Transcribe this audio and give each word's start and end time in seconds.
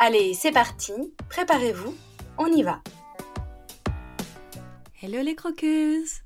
Allez, 0.00 0.32
c'est 0.32 0.52
parti, 0.52 0.92
préparez-vous, 1.28 1.92
on 2.38 2.46
y 2.46 2.62
va. 2.62 2.80
Hello 5.02 5.20
les 5.22 5.34
croqueuses 5.34 6.20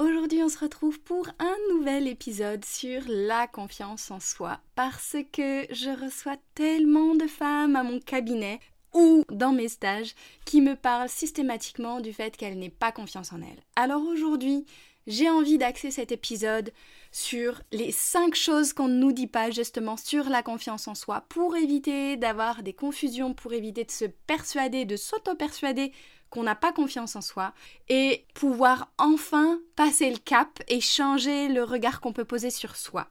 Aujourd'hui 0.00 0.42
on 0.42 0.48
se 0.48 0.58
retrouve 0.58 0.98
pour 0.98 1.28
un 1.38 1.54
nouvel 1.70 2.08
épisode 2.08 2.64
sur 2.64 3.02
la 3.06 3.46
confiance 3.46 4.10
en 4.10 4.18
soi 4.18 4.58
parce 4.74 5.14
que 5.32 5.64
je 5.70 5.90
reçois 6.04 6.36
tellement 6.56 7.14
de 7.14 7.28
femmes 7.28 7.76
à 7.76 7.84
mon 7.84 8.00
cabinet 8.00 8.58
ou 8.92 9.22
dans 9.30 9.52
mes 9.52 9.68
stages 9.68 10.16
qui 10.44 10.60
me 10.60 10.74
parlent 10.74 11.08
systématiquement 11.08 12.00
du 12.00 12.12
fait 12.12 12.36
qu'elles 12.36 12.58
n'aient 12.58 12.68
pas 12.68 12.90
confiance 12.90 13.32
en 13.32 13.40
elles. 13.42 13.62
Alors 13.76 14.02
aujourd'hui 14.02 14.66
j'ai 15.06 15.28
envie 15.28 15.58
d'axer 15.58 15.90
cet 15.90 16.12
épisode 16.12 16.72
sur 17.12 17.60
les 17.72 17.92
5 17.92 18.34
choses 18.34 18.72
qu'on 18.72 18.88
ne 18.88 18.98
nous 18.98 19.12
dit 19.12 19.26
pas 19.26 19.50
justement 19.50 19.96
sur 19.96 20.28
la 20.28 20.42
confiance 20.42 20.88
en 20.88 20.94
soi 20.94 21.24
pour 21.28 21.56
éviter 21.56 22.16
d'avoir 22.16 22.62
des 22.62 22.72
confusions, 22.72 23.34
pour 23.34 23.52
éviter 23.52 23.84
de 23.84 23.90
se 23.90 24.06
persuader, 24.26 24.84
de 24.84 24.96
s'auto-persuader 24.96 25.92
qu'on 26.30 26.42
n'a 26.42 26.56
pas 26.56 26.72
confiance 26.72 27.14
en 27.14 27.20
soi 27.20 27.54
et 27.88 28.24
pouvoir 28.34 28.90
enfin 28.98 29.60
passer 29.76 30.10
le 30.10 30.16
cap 30.16 30.60
et 30.66 30.80
changer 30.80 31.48
le 31.48 31.62
regard 31.62 32.00
qu'on 32.00 32.12
peut 32.12 32.24
poser 32.24 32.50
sur 32.50 32.74
soi. 32.74 33.08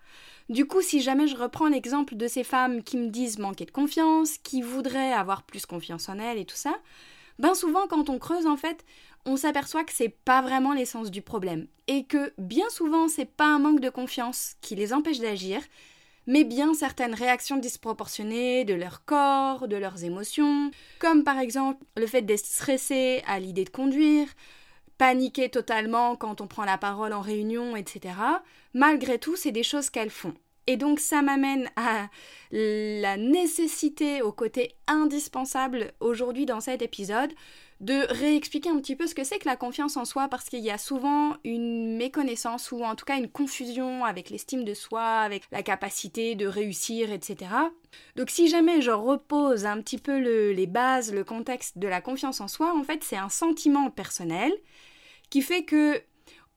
Du 0.50 0.68
coup, 0.68 0.82
si 0.82 1.00
jamais 1.00 1.28
je 1.28 1.38
reprends 1.38 1.70
l'exemple 1.70 2.16
de 2.16 2.28
ces 2.28 2.44
femmes 2.44 2.84
qui 2.84 2.98
me 2.98 3.10
disent 3.10 3.40
manquer 3.40 3.64
de 3.64 3.72
confiance, 3.72 4.38
qui 4.40 4.62
voudraient 4.62 5.14
avoir 5.14 5.44
plus 5.44 5.66
confiance 5.66 6.10
en 6.10 6.20
elles 6.20 6.38
et 6.38 6.46
tout 6.46 6.58
ça, 6.58 6.76
ben 7.40 7.54
souvent 7.54 7.88
quand 7.88 8.10
on 8.10 8.20
creuse 8.20 8.46
en 8.46 8.58
fait, 8.58 8.84
on 9.26 9.38
s'aperçoit 9.38 9.84
que 9.84 9.94
c'est 9.94 10.16
pas 10.26 10.42
vraiment 10.42 10.74
l'essence 10.74 11.12
du 11.12 11.22
problème 11.22 11.68
et 11.88 12.06
que 12.06 12.34
bien 12.38 12.70
souvent 12.70 13.08
c'est 13.08 13.26
pas 13.26 13.48
un 13.48 13.60
manque 13.60 13.80
de 13.80 13.90
confiance 13.90 14.56
qui 14.62 14.76
les 14.76 14.94
empêche 14.94 15.20
d'agir, 15.20 15.62
mais 16.28 16.44
bien 16.44 16.74
certaines 16.74 17.14
réactions 17.14 17.58
disproportionnées 17.58 18.66
de 18.66 18.74
leur 18.74 19.06
corps, 19.06 19.68
de 19.68 19.76
leurs 19.76 20.04
émotions, 20.04 20.72
comme 21.00 21.24
par 21.24 21.40
exemple 21.40 21.84
le 21.98 22.08
fait 22.08 22.22
d'être 22.22 22.46
stressé 22.46 23.22
à 23.28 23.40
l'idée 23.40 23.66
de 23.66 23.70
conduire, 23.70 24.28
paniquer 24.98 25.50
totalement 25.50 26.16
quand 26.16 26.42
on 26.42 26.48
prend 26.48 26.66
la 26.66 26.78
parole 26.78 27.14
en 27.14 27.22
réunion, 27.22 27.76
etc. 27.76 28.16
Malgré 28.74 29.20
tout, 29.20 29.36
c'est 29.36 29.52
des 29.52 29.64
choses 29.64 29.90
qu'elles 29.90 30.10
font. 30.10 30.34
Et 30.66 30.78
donc 30.78 31.00
ça 31.00 31.22
m'amène 31.22 31.70
à 31.76 32.08
la 32.52 33.18
nécessité, 33.18 34.22
au 34.22 34.32
côté 34.32 34.76
indispensable 34.88 35.92
aujourd'hui 36.00 36.46
dans 36.46 36.62
cet 36.62 36.82
épisode, 36.82 37.34
de 37.84 38.06
réexpliquer 38.14 38.70
un 38.70 38.78
petit 38.78 38.96
peu 38.96 39.08
ce 39.08 39.14
que 39.14 39.26
c'est 39.26 39.40
que 39.40 39.48
la 39.48 39.58
confiance 39.58 39.98
en 39.98 40.06
soi 40.06 40.30
parce 40.30 40.46
qu'il 40.46 40.62
y 40.62 40.72
a 40.72 40.78
souvent 40.78 41.36
une 41.44 41.98
méconnaissance 41.98 42.72
ou 42.72 42.82
en 42.82 42.96
tout 42.96 43.04
cas 43.04 43.18
une 43.18 43.30
confusion 43.30 44.06
avec 44.06 44.30
l'estime 44.30 44.64
de 44.64 44.74
soi, 44.74 45.04
avec 45.04 45.44
la 45.52 45.64
capacité 45.64 46.36
de 46.36 46.48
réussir, 46.48 47.12
etc. 47.12 47.52
Donc 48.16 48.30
si 48.30 48.48
jamais 48.48 48.82
je 48.82 48.92
repose 48.92 49.66
un 49.66 49.82
petit 49.82 49.98
peu 49.98 50.18
les 50.18 50.66
bases, 50.66 51.14
le 51.14 51.26
contexte 51.26 51.78
de 51.78 51.90
la 51.90 52.00
confiance 52.00 52.40
en 52.40 52.48
soi, 52.48 52.74
en 52.74 52.84
fait 52.84 53.04
c'est 53.04 53.18
un 53.18 53.30
sentiment 53.30 53.90
personnel 53.90 54.54
qui 55.30 55.42
fait 55.42 55.64
que 55.64 56.02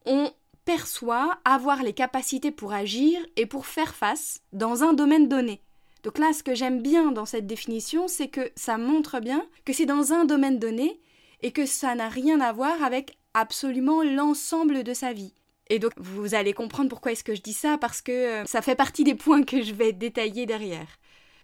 on 0.05 0.31
perçoit 0.63 1.39
avoir 1.43 1.83
les 1.83 1.93
capacités 1.93 2.51
pour 2.51 2.71
agir 2.71 3.19
et 3.35 3.45
pour 3.45 3.65
faire 3.65 3.95
face 3.95 4.41
dans 4.53 4.83
un 4.83 4.93
domaine 4.93 5.27
donné. 5.27 5.61
Donc 6.03 6.19
là, 6.19 6.31
ce 6.31 6.43
que 6.43 6.55
j'aime 6.55 6.81
bien 6.81 7.11
dans 7.11 7.25
cette 7.25 7.47
définition, 7.47 8.07
c'est 8.07 8.29
que 8.29 8.49
ça 8.55 8.77
montre 8.77 9.19
bien 9.19 9.45
que 9.65 9.73
c'est 9.73 9.85
dans 9.85 10.13
un 10.13 10.23
domaine 10.23 10.59
donné 10.59 11.01
et 11.41 11.51
que 11.51 11.65
ça 11.65 11.95
n'a 11.95 12.09
rien 12.09 12.41
à 12.41 12.51
voir 12.51 12.83
avec 12.83 13.17
absolument 13.33 14.03
l'ensemble 14.03 14.83
de 14.83 14.93
sa 14.93 15.13
vie. 15.13 15.33
Et 15.69 15.79
donc 15.79 15.91
vous 15.97 16.33
allez 16.33 16.53
comprendre 16.53 16.89
pourquoi 16.89 17.11
est-ce 17.11 17.23
que 17.23 17.35
je 17.35 17.41
dis 17.41 17.53
ça, 17.53 17.77
parce 17.77 18.01
que 18.01 18.11
euh, 18.11 18.45
ça 18.45 18.61
fait 18.61 18.75
partie 18.75 19.03
des 19.03 19.15
points 19.15 19.43
que 19.43 19.61
je 19.61 19.73
vais 19.73 19.93
détailler 19.93 20.45
derrière. 20.45 20.87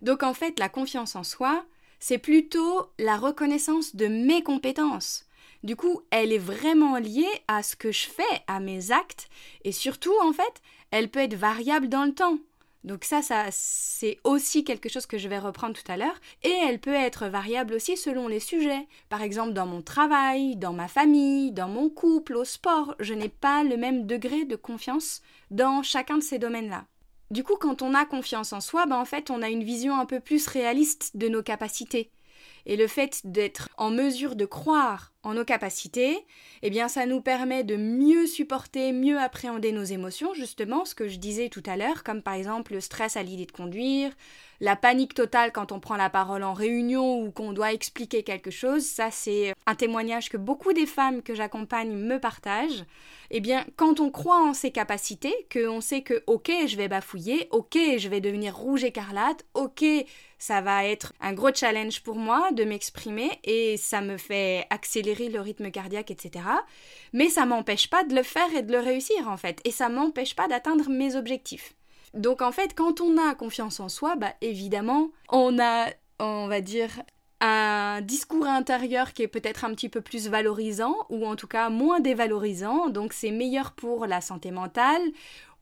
Donc 0.01 0.23
en 0.23 0.33
fait, 0.33 0.59
la 0.59 0.69
confiance 0.69 1.15
en 1.15 1.23
soi, 1.23 1.65
c'est 1.99 2.17
plutôt 2.17 2.89
la 2.99 3.17
reconnaissance 3.17 3.95
de 3.95 4.07
mes 4.07 4.43
compétences. 4.43 5.25
Du 5.63 5.77
coup, 5.77 6.01
elle 6.11 6.33
est 6.33 6.37
vraiment 6.37 6.97
liée 6.97 7.25
à 7.47 7.63
ce 7.63 7.77
que 7.77 7.91
je 7.91 8.07
fais, 8.07 8.43
à 8.47 8.59
mes 8.59 8.91
actes, 8.91 9.29
et 9.63 9.71
surtout, 9.71 10.13
en 10.21 10.33
fait, 10.33 10.61
elle 10.91 11.09
peut 11.09 11.21
être 11.21 11.35
variable 11.35 11.87
dans 11.87 12.03
le 12.03 12.13
temps. 12.13 12.37
Donc 12.83 13.05
ça, 13.05 13.21
ça 13.21 13.45
c'est 13.51 14.19
aussi 14.23 14.63
quelque 14.63 14.89
chose 14.89 15.05
que 15.05 15.17
je 15.17 15.29
vais 15.29 15.39
reprendre 15.39 15.75
tout 15.75 15.91
à 15.91 15.97
l'heure. 15.97 16.19
Et 16.44 16.53
elle 16.67 16.79
peut 16.79 16.94
être 16.94 17.27
variable 17.27 17.73
aussi 17.73 17.95
selon 17.95 18.27
les 18.27 18.39
sujets. 18.39 18.88
Par 19.09 19.21
exemple, 19.21 19.53
dans 19.53 19.66
mon 19.66 19.81
travail, 19.81 20.55
dans 20.57 20.73
ma 20.73 20.88
famille, 20.88 21.51
dans 21.51 21.69
mon 21.69 21.89
couple, 21.89 22.35
au 22.35 22.44
sport, 22.44 22.95
je 22.99 23.13
n'ai 23.13 23.29
pas 23.29 23.63
le 23.63 23.77
même 23.77 24.05
degré 24.05 24.45
de 24.45 24.55
confiance 24.55 25.21
dans 25.49 25.81
chacun 25.81 26.17
de 26.17 26.23
ces 26.23 26.39
domaines-là. 26.39 26.85
Du 27.31 27.44
coup, 27.44 27.55
quand 27.59 27.81
on 27.81 27.94
a 27.95 28.05
confiance 28.05 28.53
en 28.53 28.61
soi, 28.61 28.85
ben 28.85 28.97
en 28.97 29.05
fait, 29.05 29.31
on 29.31 29.41
a 29.41 29.50
une 29.50 29.63
vision 29.63 29.97
un 29.97 30.05
peu 30.05 30.19
plus 30.19 30.45
réaliste 30.47 31.15
de 31.15 31.29
nos 31.29 31.41
capacités. 31.41 32.11
Et 32.66 32.78
le 32.78 32.88
fait 32.88 33.22
d'être 33.25 33.69
en 33.78 33.91
mesure 33.91 34.35
de 34.35 34.46
croire 34.46 35.12
en 35.24 35.34
nos 35.35 35.46
capacités, 35.46 36.25
eh 36.62 36.69
bien 36.69 36.88
ça 36.88 37.06
nous 37.06 37.22
permet 37.22 37.63
de 37.63 37.78
mieux 37.78 38.28
supporter, 38.28 38.91
mieux 38.91 39.18
appréhender 39.18 39.72
nos 39.72 39.84
émotions, 39.84 40.34
justement, 40.34 40.84
ce 40.84 40.96
que 40.96 41.07
je 41.07 41.18
disais 41.18 41.50
tout 41.50 41.63
à 41.66 41.78
l'heure, 41.78 42.03
comme 42.03 42.22
par 42.22 42.34
exemple 42.34 42.74
le 42.74 42.81
stress 42.81 43.16
à 43.16 43.24
l'idée 43.24 43.46
de 43.46 43.51
conduire, 43.51 44.12
la 44.59 44.75
panique 44.75 45.13
totale 45.13 45.51
quand 45.51 45.72
on 45.72 45.79
prend 45.79 45.96
la 45.96 46.09
parole 46.09 46.44
en 46.44 46.53
réunion 46.53 47.22
ou 47.22 47.31
qu'on 47.31 47.53
doit 47.53 47.74
expliquer 47.74 48.24
quelque 48.24 48.51
chose, 48.51 48.85
ça 48.85 49.12
c'est 49.12 49.53
un 49.66 49.75
témoignage 49.75 50.30
que 50.30 50.38
beaucoup 50.38 50.74
des 50.74 50.85
femmes 50.85 51.22
que 51.22 51.35
j'accompagne 51.35 51.94
me 51.94 52.19
partagent. 52.19 52.85
Eh 53.30 53.40
bien, 53.40 53.66
quand 53.78 54.00
on 54.00 54.12
croit 54.12 54.41
en 54.41 54.53
ses 54.53 54.72
capacités, 54.72 55.34
qu'on 55.51 55.81
sait 55.81 56.01
que 56.01 56.24
ok, 56.28 56.51
je 56.68 56.78
vais 56.78 56.88
bafouiller, 56.88 57.47
ok, 57.51 57.78
je 57.97 58.09
vais 58.09 58.22
devenir 58.22 58.56
rouge 58.56 58.84
écarlate, 58.84 59.45
ok, 59.53 59.84
ça 60.43 60.59
va 60.59 60.85
être 60.85 61.13
un 61.21 61.31
gros 61.31 61.53
challenge 61.53 62.03
pour 62.03 62.15
moi 62.15 62.51
de 62.51 62.65
m'exprimer 62.65 63.31
et 63.45 63.77
ça 63.77 64.01
me 64.01 64.17
fait 64.17 64.67
accélérer 64.69 65.29
le 65.29 65.39
rythme 65.39 65.71
cardiaque, 65.71 66.11
etc. 66.11 66.43
Mais 67.13 67.29
ça 67.29 67.45
m'empêche 67.45 67.89
pas 67.89 68.03
de 68.03 68.13
le 68.13 68.23
faire 68.23 68.53
et 68.53 68.61
de 68.61 68.73
le 68.73 68.79
réussir 68.79 69.29
en 69.29 69.37
fait, 69.37 69.61
et 69.63 69.71
ça 69.71 69.87
m'empêche 69.87 70.35
pas 70.35 70.49
d'atteindre 70.49 70.89
mes 70.89 71.15
objectifs. 71.15 71.75
Donc 72.13 72.41
en 72.41 72.51
fait, 72.51 72.75
quand 72.75 72.99
on 72.99 73.17
a 73.17 73.33
confiance 73.35 73.79
en 73.79 73.87
soi, 73.87 74.17
bah 74.17 74.33
évidemment, 74.41 75.11
on 75.29 75.57
a, 75.59 75.87
on 76.19 76.47
va 76.47 76.59
dire, 76.59 76.89
un 77.39 78.01
discours 78.01 78.45
intérieur 78.45 79.13
qui 79.13 79.23
est 79.23 79.29
peut-être 79.29 79.63
un 79.63 79.73
petit 79.73 79.87
peu 79.87 80.01
plus 80.01 80.27
valorisant 80.27 80.95
ou 81.09 81.25
en 81.25 81.37
tout 81.37 81.47
cas 81.47 81.69
moins 81.69 82.01
dévalorisant, 82.01 82.89
donc 82.89 83.13
c'est 83.13 83.31
meilleur 83.31 83.71
pour 83.71 84.07
la 84.07 84.19
santé 84.19 84.51
mentale. 84.51 85.01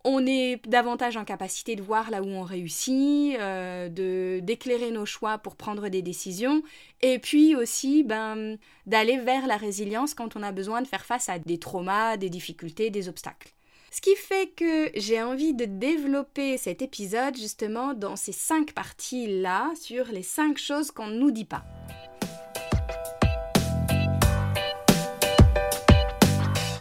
On 0.03 0.25
est 0.25 0.65
davantage 0.67 1.15
en 1.15 1.25
capacité 1.25 1.75
de 1.75 1.83
voir 1.83 2.09
là 2.09 2.23
où 2.23 2.27
on 2.27 2.41
réussit, 2.41 3.35
euh, 3.39 3.87
de 3.87 4.39
d'éclairer 4.41 4.89
nos 4.91 5.05
choix 5.05 5.37
pour 5.37 5.55
prendre 5.55 5.89
des 5.89 6.01
décisions, 6.01 6.63
et 7.01 7.19
puis 7.19 7.55
aussi 7.55 8.03
ben, 8.03 8.57
d'aller 8.87 9.17
vers 9.17 9.45
la 9.45 9.57
résilience 9.57 10.13
quand 10.13 10.35
on 10.35 10.43
a 10.43 10.51
besoin 10.51 10.81
de 10.81 10.87
faire 10.87 11.05
face 11.05 11.29
à 11.29 11.37
des 11.37 11.59
traumas, 11.59 12.17
des 12.17 12.29
difficultés, 12.29 12.89
des 12.89 13.09
obstacles. 13.09 13.53
Ce 13.93 13.99
qui 13.99 14.15
fait 14.15 14.49
que 14.55 14.89
j'ai 14.95 15.21
envie 15.21 15.53
de 15.53 15.65
développer 15.65 16.57
cet 16.57 16.81
épisode 16.81 17.35
justement 17.35 17.93
dans 17.93 18.15
ces 18.15 18.31
cinq 18.31 18.71
parties-là 18.71 19.71
sur 19.75 20.07
les 20.07 20.23
cinq 20.23 20.57
choses 20.57 20.91
qu'on 20.91 21.07
ne 21.07 21.19
nous 21.19 21.31
dit 21.31 21.45
pas. 21.45 21.65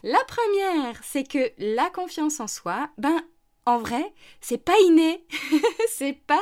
La 0.03 0.23
première, 0.27 1.01
c'est 1.03 1.25
que 1.25 1.53
la 1.59 1.91
confiance 1.91 2.41
en 2.41 2.47
soi, 2.47 2.89
ben 2.99 3.23
en 3.67 3.79
vrai, 3.79 4.13
c'est 4.41 4.65
pas 4.65 4.79
inné. 4.87 5.25
c'est 5.89 6.15
pas 6.27 6.41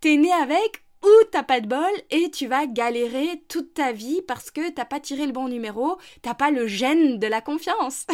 t'es 0.00 0.16
né 0.16 0.32
avec 0.32 0.84
ou 1.02 1.24
t'as 1.30 1.42
pas 1.42 1.60
de 1.60 1.68
bol 1.68 1.92
et 2.10 2.30
tu 2.30 2.46
vas 2.46 2.66
galérer 2.66 3.42
toute 3.48 3.74
ta 3.74 3.92
vie 3.92 4.20
parce 4.26 4.50
que 4.50 4.70
t'as 4.70 4.84
pas 4.84 5.00
tiré 5.00 5.26
le 5.26 5.32
bon 5.32 5.48
numéro, 5.48 5.96
t'as 6.22 6.34
pas 6.34 6.50
le 6.50 6.66
gène 6.66 7.18
de 7.18 7.26
la 7.26 7.40
confiance. 7.40 8.06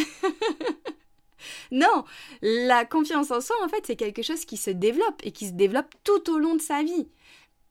non, 1.71 2.05
la 2.41 2.85
confiance 2.85 3.31
en 3.31 3.41
soi, 3.41 3.55
en 3.63 3.69
fait, 3.69 3.85
c'est 3.85 3.95
quelque 3.95 4.21
chose 4.21 4.45
qui 4.45 4.57
se 4.57 4.69
développe 4.69 5.21
et 5.23 5.31
qui 5.31 5.47
se 5.47 5.53
développe 5.53 5.93
tout 6.03 6.31
au 6.31 6.37
long 6.37 6.55
de 6.55 6.61
sa 6.61 6.83
vie. 6.83 7.07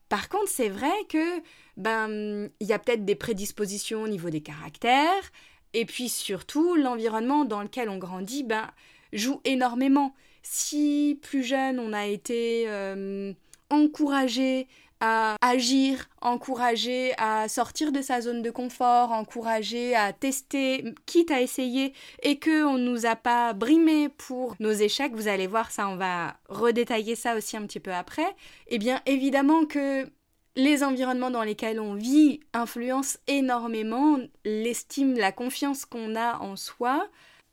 Par 0.09 0.29
contre, 0.29 0.49
c'est 0.49 0.69
vrai 0.69 0.93
que 1.09 1.41
ben 1.77 2.51
il 2.61 2.67
y 2.67 2.73
a 2.73 2.79
peut-être 2.79 3.05
des 3.05 3.17
prédispositions 3.17 4.03
au 4.03 4.09
niveau 4.09 4.31
des 4.31 4.43
caractères 4.43 5.33
et 5.75 5.85
puis 5.85 6.09
surtout 6.09 6.77
l'environnement 6.77 7.45
dans 7.45 7.61
lequel 7.61 7.89
on 7.89 7.99
grandit 7.99 8.45
ben 8.45 8.71
joue 9.13 9.41
énormément. 9.45 10.15
Si 10.43 11.19
plus 11.23 11.43
jeune, 11.43 11.79
on 11.79 11.93
a 11.93 12.07
été 12.07 12.65
euh, 12.69 13.33
encouragé 13.71 14.69
à 15.01 15.37
agir, 15.41 16.09
encourager 16.23 17.13
à 17.19 17.49
sortir 17.49 17.93
de 17.93 18.01
sa 18.01 18.21
zone 18.21 18.43
de 18.43 18.51
confort, 18.51 19.13
encourager 19.13 19.95
à 19.95 20.13
tester, 20.13 20.95
quitte 21.05 21.31
à 21.31 21.43
essayer, 21.43 21.93
et 22.23 22.39
que 22.39 22.65
on 22.65 22.79
nous 22.79 23.05
a 23.05 23.17
pas 23.17 23.53
brimé 23.53 24.09
pour 24.09 24.55
nos 24.61 24.73
échecs, 24.73 25.13
vous 25.15 25.29
allez 25.29 25.47
voir 25.47 25.71
ça, 25.71 25.89
on 25.89 25.97
va 25.97 26.37
redétailler 26.49 27.17
ça 27.17 27.37
aussi 27.37 27.57
un 27.57 27.67
petit 27.67 27.81
peu 27.81 27.93
après. 27.93 28.35
Eh 28.69 28.79
bien, 28.79 29.01
évidemment 29.05 29.67
que 29.67 30.09
les 30.57 30.85
environnements 30.85 31.31
dans 31.31 31.43
lesquels 31.43 31.81
on 31.81 31.95
vit 31.95 32.41
influencent 32.53 33.19
énormément 33.27 34.19
l'estime, 34.45 35.15
la 35.15 35.33
confiance 35.33 35.85
qu'on 35.85 36.15
a 36.15 36.39
en 36.39 36.57
soi 36.57 37.09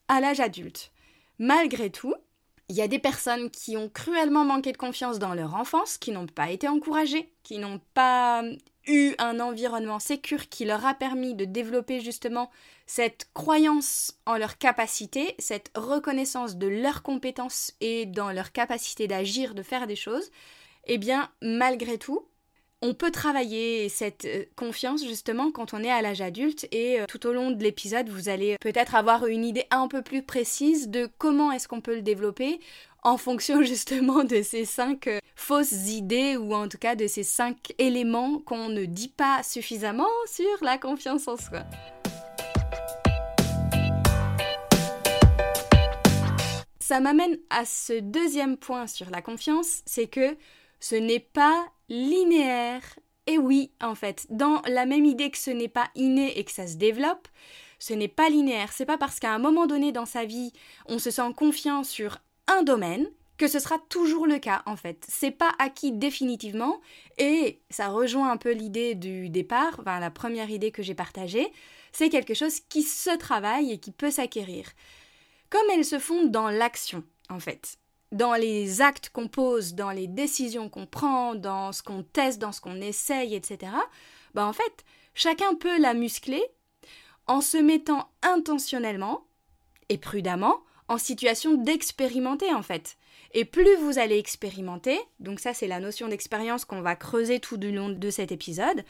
à 0.08 0.20
l'âge 0.20 0.40
adulte. 0.40 0.92
Malgré 1.40 1.90
tout, 1.90 2.14
il 2.70 2.76
y 2.76 2.82
a 2.82 2.88
des 2.88 3.00
personnes 3.00 3.50
qui 3.50 3.76
ont 3.76 3.90
cruellement 3.90 4.46
manqué 4.46 4.72
de 4.72 4.78
confiance 4.78 5.20
dans 5.20 5.34
leur 5.34 5.56
enfance, 5.56 5.98
qui 5.98 6.12
n'ont 6.12 6.28
pas 6.28 6.52
été 6.52 6.68
encouragées, 6.68 7.30
qui 7.44 7.58
n'ont 7.58 7.82
pas 7.94 8.44
eu 8.88 9.14
un 9.18 9.40
environnement 9.40 10.00
sécur 10.00 10.48
qui 10.48 10.66
leur 10.66 10.86
a 10.86 10.94
permis 10.94 11.36
de 11.36 11.46
développer 11.46 12.00
justement 12.00 12.50
cette 12.86 13.28
croyance 13.34 14.18
en 14.26 14.38
leur 14.38 14.58
capacité, 14.58 15.36
cette 15.38 15.72
reconnaissance 15.76 16.56
de 16.56 16.68
leurs 16.68 17.04
compétences 17.04 17.74
et 17.82 18.06
dans 18.06 18.32
leur 18.32 18.52
capacité 18.52 19.08
d'agir, 19.08 19.54
de 19.54 19.64
faire 19.64 19.88
des 19.88 19.96
choses, 19.96 20.32
eh 20.86 20.98
bien, 20.98 21.30
malgré 21.42 21.98
tout, 21.98 22.26
on 22.84 22.94
peut 22.96 23.12
travailler 23.12 23.90
cette 23.90 24.26
euh, 24.26 24.46
confiance 24.56 25.04
justement 25.06 25.52
quand 25.52 25.74
on 25.74 25.84
est 25.84 25.92
à 25.92 26.02
l'âge 26.02 26.22
adulte 26.22 26.68
et 26.72 27.00
euh, 27.00 27.06
tout 27.08 27.28
au 27.28 27.34
long 27.34 27.52
de 27.52 27.62
l'épisode 27.62 28.10
vous 28.10 28.28
allez 28.28 28.58
peut-être 28.60 28.96
avoir 28.96 29.28
une 29.28 29.46
idée 29.46 29.66
un 29.70 29.88
peu 29.88 30.02
plus 30.02 30.24
précise 30.24 30.90
de 30.90 31.08
comment 31.20 31.52
est-ce 31.52 31.68
qu'on 31.68 31.82
peut 31.82 31.96
le 31.96 32.02
développer 32.02 32.60
en 33.04 33.18
fonction 33.18 33.62
justement 33.64 34.24
de 34.24 34.42
ces 34.42 34.66
cinq 34.66 35.06
euh, 35.06 35.20
fausses 35.36 35.90
idées 35.90 36.38
ou 36.38 36.56
en 36.56 36.68
tout 36.68 36.80
cas 36.80 36.96
de 36.96 37.06
ces 37.06 37.24
cinq 37.24 37.74
éléments 37.78 38.40
qu'on 38.40 38.70
ne 38.70 38.86
dit 38.86 39.10
pas 39.10 39.44
suffisamment 39.44 40.10
sur 40.26 40.64
la 40.64 40.80
confiance 40.80 41.28
en 41.28 41.38
soi. 41.38 41.62
Ça 46.80 47.00
m'amène 47.00 47.38
à 47.50 47.64
ce 47.64 48.00
deuxième 48.00 48.58
point 48.58 48.86
sur 48.86 49.10
la 49.12 49.22
confiance, 49.22 49.82
c'est 49.86 50.08
que 50.08 50.36
ce 50.82 50.96
n'est 50.96 51.20
pas 51.22 51.66
linéaire. 51.88 52.82
Et 53.28 53.38
oui, 53.38 53.72
en 53.82 53.96
fait, 53.96 54.28
dans 54.30 54.62
la 54.68 54.86
même 54.86 55.06
idée 55.06 55.32
que 55.32 55.38
ce 55.38 55.52
n'est 55.52 55.70
pas 55.70 55.90
inné 55.96 56.38
et 56.38 56.44
que 56.44 56.52
ça 56.52 56.68
se 56.68 56.76
développe, 56.76 57.30
ce 57.80 57.94
n'est 57.94 58.10
pas 58.10 58.30
linéaire. 58.30 58.74
C'est 58.74 58.86
pas 58.86 58.98
parce 58.98 59.20
qu'à 59.20 59.32
un 59.32 59.40
moment 59.40 59.68
donné 59.68 59.94
dans 59.94 60.06
sa 60.06 60.26
vie, 60.26 60.52
on 60.88 61.00
se 61.00 61.12
sent 61.12 61.34
confiant 61.38 61.84
sur 61.84 62.18
un 62.48 62.64
domaine 62.64 63.08
que 63.38 63.48
ce 63.48 63.58
sera 63.58 63.80
toujours 63.90 64.28
le 64.28 64.38
cas 64.38 64.62
en 64.68 64.76
fait. 64.76 65.04
C'est 65.10 65.32
pas 65.32 65.52
acquis 65.58 65.92
définitivement 65.92 66.80
et 67.18 67.62
ça 67.72 67.88
rejoint 67.88 68.30
un 68.30 68.38
peu 68.38 68.52
l'idée 68.52 68.94
du 68.94 69.30
départ, 69.30 69.78
enfin 69.80 70.00
la 70.00 70.12
première 70.12 70.52
idée 70.52 70.72
que 70.72 70.84
j'ai 70.84 70.94
partagée, 70.94 71.52
c'est 71.92 72.10
quelque 72.10 72.36
chose 72.36 72.60
qui 72.60 72.84
se 72.84 73.18
travaille 73.18 73.72
et 73.72 73.80
qui 73.80 73.92
peut 73.92 74.12
s'acquérir. 74.12 74.68
Comme 75.50 75.68
elle 75.74 75.86
se 75.86 75.98
fonde 75.98 76.30
dans 76.30 76.50
l'action 76.50 77.04
en 77.30 77.40
fait 77.40 77.80
dans 78.12 78.34
les 78.34 78.82
actes 78.82 79.10
qu'on 79.10 79.28
pose, 79.28 79.74
dans 79.74 79.92
les 79.92 80.08
décisions 80.08 80.70
qu'on 80.70 80.86
prend, 80.86 81.36
dans 81.36 81.72
ce 81.72 81.82
qu'on 81.82 82.04
teste, 82.04 82.40
dans 82.40 82.52
ce 82.52 82.62
qu'on 82.62 82.82
essaye, 82.82 83.36
etc., 83.36 83.72
bah 84.34 84.46
en 84.46 84.54
fait, 84.54 84.86
chacun 85.14 85.56
peut 85.56 85.80
la 85.80 85.94
muscler 85.94 86.44
en 87.28 87.42
se 87.42 87.58
mettant 87.58 88.10
intentionnellement 88.22 89.26
et 89.90 89.98
prudemment 89.98 90.62
en 90.88 90.98
situation 90.98 91.54
d'expérimenter 91.54 92.54
en 92.54 92.62
fait. 92.62 92.98
Et 93.34 93.46
plus 93.46 93.76
vous 93.78 93.98
allez 93.98 94.18
expérimenter, 94.18 95.00
donc 95.20 95.40
ça 95.40 95.54
c'est 95.54 95.68
la 95.68 95.80
notion 95.80 96.10
d'expérience 96.10 96.66
qu'on 96.66 96.82
va 96.82 96.96
creuser 96.96 97.40
tout 97.40 97.58
du 97.58 97.72
long 97.72 97.90
de 97.90 98.10
cet 98.10 98.32
épisode, 98.32 98.84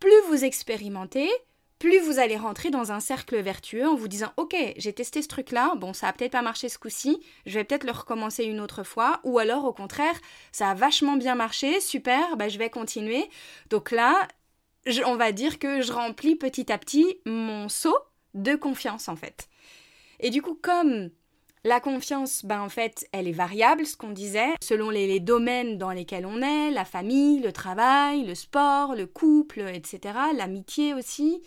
plus 0.00 0.20
vous 0.28 0.44
expérimentez, 0.44 1.28
plus 1.78 2.00
vous 2.00 2.18
allez 2.18 2.36
rentrer 2.36 2.70
dans 2.70 2.92
un 2.92 3.00
cercle 3.00 3.40
vertueux 3.40 3.86
en 3.86 3.94
vous 3.94 4.08
disant 4.08 4.32
ok 4.36 4.56
j'ai 4.76 4.92
testé 4.92 5.22
ce 5.22 5.28
truc 5.28 5.52
là 5.52 5.74
bon 5.76 5.92
ça 5.92 6.08
a 6.08 6.12
peut-être 6.12 6.32
pas 6.32 6.42
marché 6.42 6.68
ce 6.68 6.78
coup-ci 6.78 7.20
je 7.46 7.54
vais 7.54 7.64
peut-être 7.64 7.84
le 7.84 7.92
recommencer 7.92 8.44
une 8.44 8.60
autre 8.60 8.82
fois 8.82 9.20
ou 9.24 9.38
alors 9.38 9.64
au 9.64 9.72
contraire 9.72 10.18
ça 10.52 10.70
a 10.70 10.74
vachement 10.74 11.16
bien 11.16 11.34
marché 11.34 11.80
super 11.80 12.36
bah 12.36 12.48
je 12.48 12.58
vais 12.58 12.70
continuer. 12.70 13.28
Donc 13.70 13.90
là 13.90 14.28
on 15.04 15.16
va 15.16 15.32
dire 15.32 15.58
que 15.58 15.82
je 15.82 15.92
remplis 15.92 16.36
petit 16.36 16.72
à 16.72 16.78
petit 16.78 17.20
mon 17.26 17.68
seau 17.68 17.96
de 18.34 18.54
confiance 18.54 19.08
en 19.08 19.16
fait. 19.16 19.48
Et 20.20 20.30
du 20.30 20.42
coup 20.42 20.58
comme 20.60 21.10
la 21.64 21.80
confiance, 21.80 22.44
ben 22.44 22.60
en 22.60 22.68
fait, 22.68 23.06
elle 23.12 23.28
est 23.28 23.32
variable, 23.32 23.86
ce 23.86 23.96
qu'on 23.96 24.10
disait, 24.10 24.54
selon 24.62 24.90
les, 24.90 25.20
domaines 25.20 25.78
dans 25.78 25.90
lesquels 25.90 26.26
on 26.26 26.40
est, 26.42 26.70
la 26.70 26.84
famille, 26.84 27.40
le 27.40 27.52
travail, 27.52 28.24
le 28.24 28.34
sport, 28.34 28.94
le 28.94 29.06
couple, 29.06 29.60
etc., 29.60 30.14
l'amitié 30.34 30.94
aussi 30.94 31.42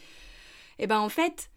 et 0.81 0.85
eh 0.85 0.87
ben 0.87 0.99
en 0.99 1.09
fait, 1.09 1.51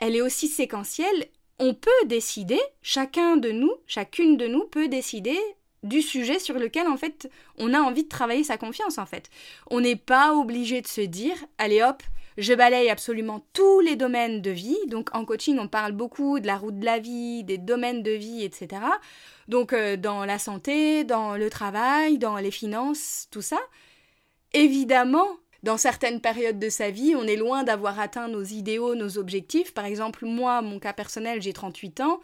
elle 0.00 0.16
est 0.16 0.20
aussi 0.20 0.48
séquentielle. 0.48 1.28
On 1.60 1.74
peut 1.74 1.90
décider, 2.06 2.58
chacun 2.82 3.36
de 3.36 3.52
nous, 3.52 3.70
chacune 3.86 4.36
de 4.36 4.48
nous 4.48 4.64
peut 4.64 4.88
décider 4.88 5.38
du 5.84 6.02
sujet 6.02 6.40
sur 6.40 6.58
lequel 6.58 6.88
en 6.88 6.96
fait 6.96 7.30
on 7.56 7.72
a 7.72 7.78
envie 7.78 8.02
de 8.02 8.08
travailler 8.08 8.42
sa 8.42 8.58
confiance 8.58 8.98
en 8.98 9.06
fait. 9.06 9.30
On 9.70 9.80
n'est 9.80 9.94
pas 9.94 10.34
obligé 10.34 10.80
de 10.80 10.88
se 10.88 11.02
dire 11.02 11.36
allez 11.56 11.84
hop, 11.84 12.02
je 12.36 12.52
balaye 12.54 12.90
absolument 12.90 13.46
tous 13.52 13.80
les 13.80 13.96
domaines 13.96 14.42
de 14.42 14.50
vie. 14.50 14.78
Donc 14.88 15.14
en 15.14 15.24
coaching, 15.24 15.58
on 15.58 15.68
parle 15.68 15.92
beaucoup 15.92 16.40
de 16.40 16.46
la 16.46 16.56
route 16.56 16.78
de 16.78 16.84
la 16.84 16.98
vie, 16.98 17.44
des 17.44 17.58
domaines 17.58 18.02
de 18.02 18.10
vie, 18.10 18.42
etc. 18.42 18.82
Donc 19.48 19.72
euh, 19.72 19.96
dans 19.96 20.24
la 20.24 20.38
santé, 20.38 21.04
dans 21.04 21.36
le 21.36 21.50
travail, 21.50 22.18
dans 22.18 22.36
les 22.36 22.50
finances, 22.50 23.28
tout 23.30 23.42
ça. 23.42 23.58
Évidemment, 24.52 25.26
dans 25.62 25.76
certaines 25.78 26.20
périodes 26.20 26.58
de 26.58 26.68
sa 26.68 26.90
vie, 26.90 27.14
on 27.16 27.26
est 27.26 27.36
loin 27.36 27.64
d'avoir 27.64 27.98
atteint 27.98 28.28
nos 28.28 28.42
idéaux, 28.42 28.94
nos 28.94 29.18
objectifs. 29.18 29.72
Par 29.72 29.86
exemple, 29.86 30.26
moi, 30.26 30.60
mon 30.62 30.78
cas 30.78 30.92
personnel, 30.92 31.40
j'ai 31.40 31.52
38 31.52 32.00
ans. 32.00 32.20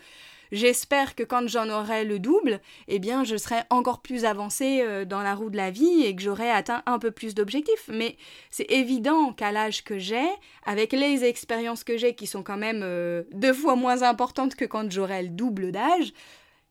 J'espère 0.53 1.15
que 1.15 1.23
quand 1.23 1.49
j'en 1.49 1.69
aurai 1.71 2.05
le 2.05 2.19
double, 2.19 2.61
eh 2.89 2.99
bien, 2.99 3.25
je 3.25 3.37
serai 3.37 3.61
encore 3.71 4.01
plus 4.01 4.25
avancée 4.25 4.81
euh, 4.83 5.05
dans 5.05 5.23
la 5.23 5.35
roue 5.35 5.51
de 5.51 5.57
la 5.57 5.71
vie 5.71 6.03
et 6.05 6.15
que 6.15 6.23
j'aurai 6.23 6.51
atteint 6.51 6.83
un 6.87 6.99
peu 6.99 7.11
plus 7.11 7.35
d'objectifs. 7.35 7.89
Mais 7.93 8.17
c'est 8.51 8.71
évident 8.71 9.33
qu'à 9.33 9.53
l'âge 9.53 9.85
que 9.85 9.99
j'ai, 9.99 10.29
avec 10.65 10.93
les 10.93 11.25
expériences 11.25 11.85
que 11.85 11.97
j'ai 11.97 12.15
qui 12.15 12.27
sont 12.27 12.43
quand 12.43 12.57
même 12.57 12.81
euh, 12.83 13.23
deux 13.33 13.53
fois 13.53 13.77
moins 13.77 14.03
importantes 14.03 14.57
que 14.57 14.65
quand 14.65 14.91
j'aurai 14.91 15.23
le 15.23 15.29
double 15.29 15.71
d'âge, 15.71 16.13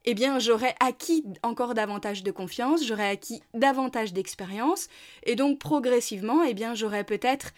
eh 0.05 0.13
bien 0.13 0.39
j'aurais 0.39 0.75
acquis 0.79 1.23
encore 1.43 1.73
davantage 1.73 2.23
de 2.23 2.31
confiance, 2.31 2.85
j'aurais 2.85 3.09
acquis 3.09 3.41
davantage 3.53 4.13
d'expérience, 4.13 4.87
et 5.23 5.35
donc 5.35 5.59
progressivement, 5.59 6.43
eh 6.43 6.53
bien 6.53 6.73
j'aurais 6.73 7.03
peut-être 7.03 7.51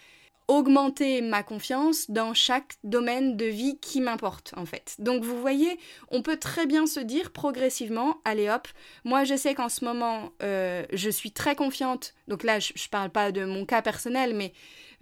augmenté 0.52 1.22
ma 1.22 1.42
confiance 1.42 2.10
dans 2.10 2.34
chaque 2.34 2.74
domaine 2.84 3.36
de 3.36 3.46
vie 3.46 3.78
qui 3.80 4.00
m'importe 4.00 4.52
en 4.56 4.66
fait. 4.66 4.96
Donc 4.98 5.24
vous 5.24 5.40
voyez, 5.40 5.78
on 6.10 6.22
peut 6.22 6.36
très 6.36 6.66
bien 6.66 6.86
se 6.86 7.00
dire 7.00 7.30
progressivement, 7.30 8.20
allez 8.24 8.50
hop, 8.50 8.68
moi 9.04 9.24
je 9.24 9.34
sais 9.34 9.54
qu'en 9.54 9.68
ce 9.68 9.84
moment 9.84 10.32
euh, 10.42 10.84
je 10.92 11.10
suis 11.10 11.32
très 11.32 11.56
confiante, 11.56 12.14
donc 12.28 12.42
là 12.42 12.58
je, 12.58 12.72
je 12.74 12.88
parle 12.88 13.10
pas 13.10 13.32
de 13.32 13.44
mon 13.44 13.64
cas 13.64 13.82
personnel, 13.82 14.34
mais 14.34 14.52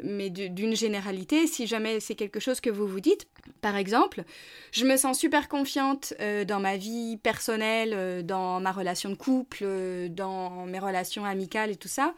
mais 0.02 0.30
d'une 0.30 0.74
généralité, 0.74 1.46
si 1.46 1.66
jamais 1.66 2.00
c'est 2.00 2.14
quelque 2.14 2.40
chose 2.40 2.60
que 2.60 2.70
vous 2.70 2.86
vous 2.86 3.00
dites. 3.00 3.28
Par 3.60 3.76
exemple, 3.76 4.24
je 4.72 4.86
me 4.86 4.96
sens 4.96 5.18
super 5.18 5.48
confiante 5.48 6.14
euh, 6.20 6.46
dans 6.46 6.60
ma 6.60 6.78
vie 6.78 7.18
personnelle, 7.18 7.92
euh, 7.92 8.22
dans 8.22 8.60
ma 8.60 8.72
relation 8.72 9.10
de 9.10 9.14
couple, 9.14 9.66
dans 10.08 10.64
mes 10.64 10.78
relations 10.78 11.24
amicales 11.24 11.70
et 11.70 11.76
tout 11.76 11.88
ça. 11.88 12.14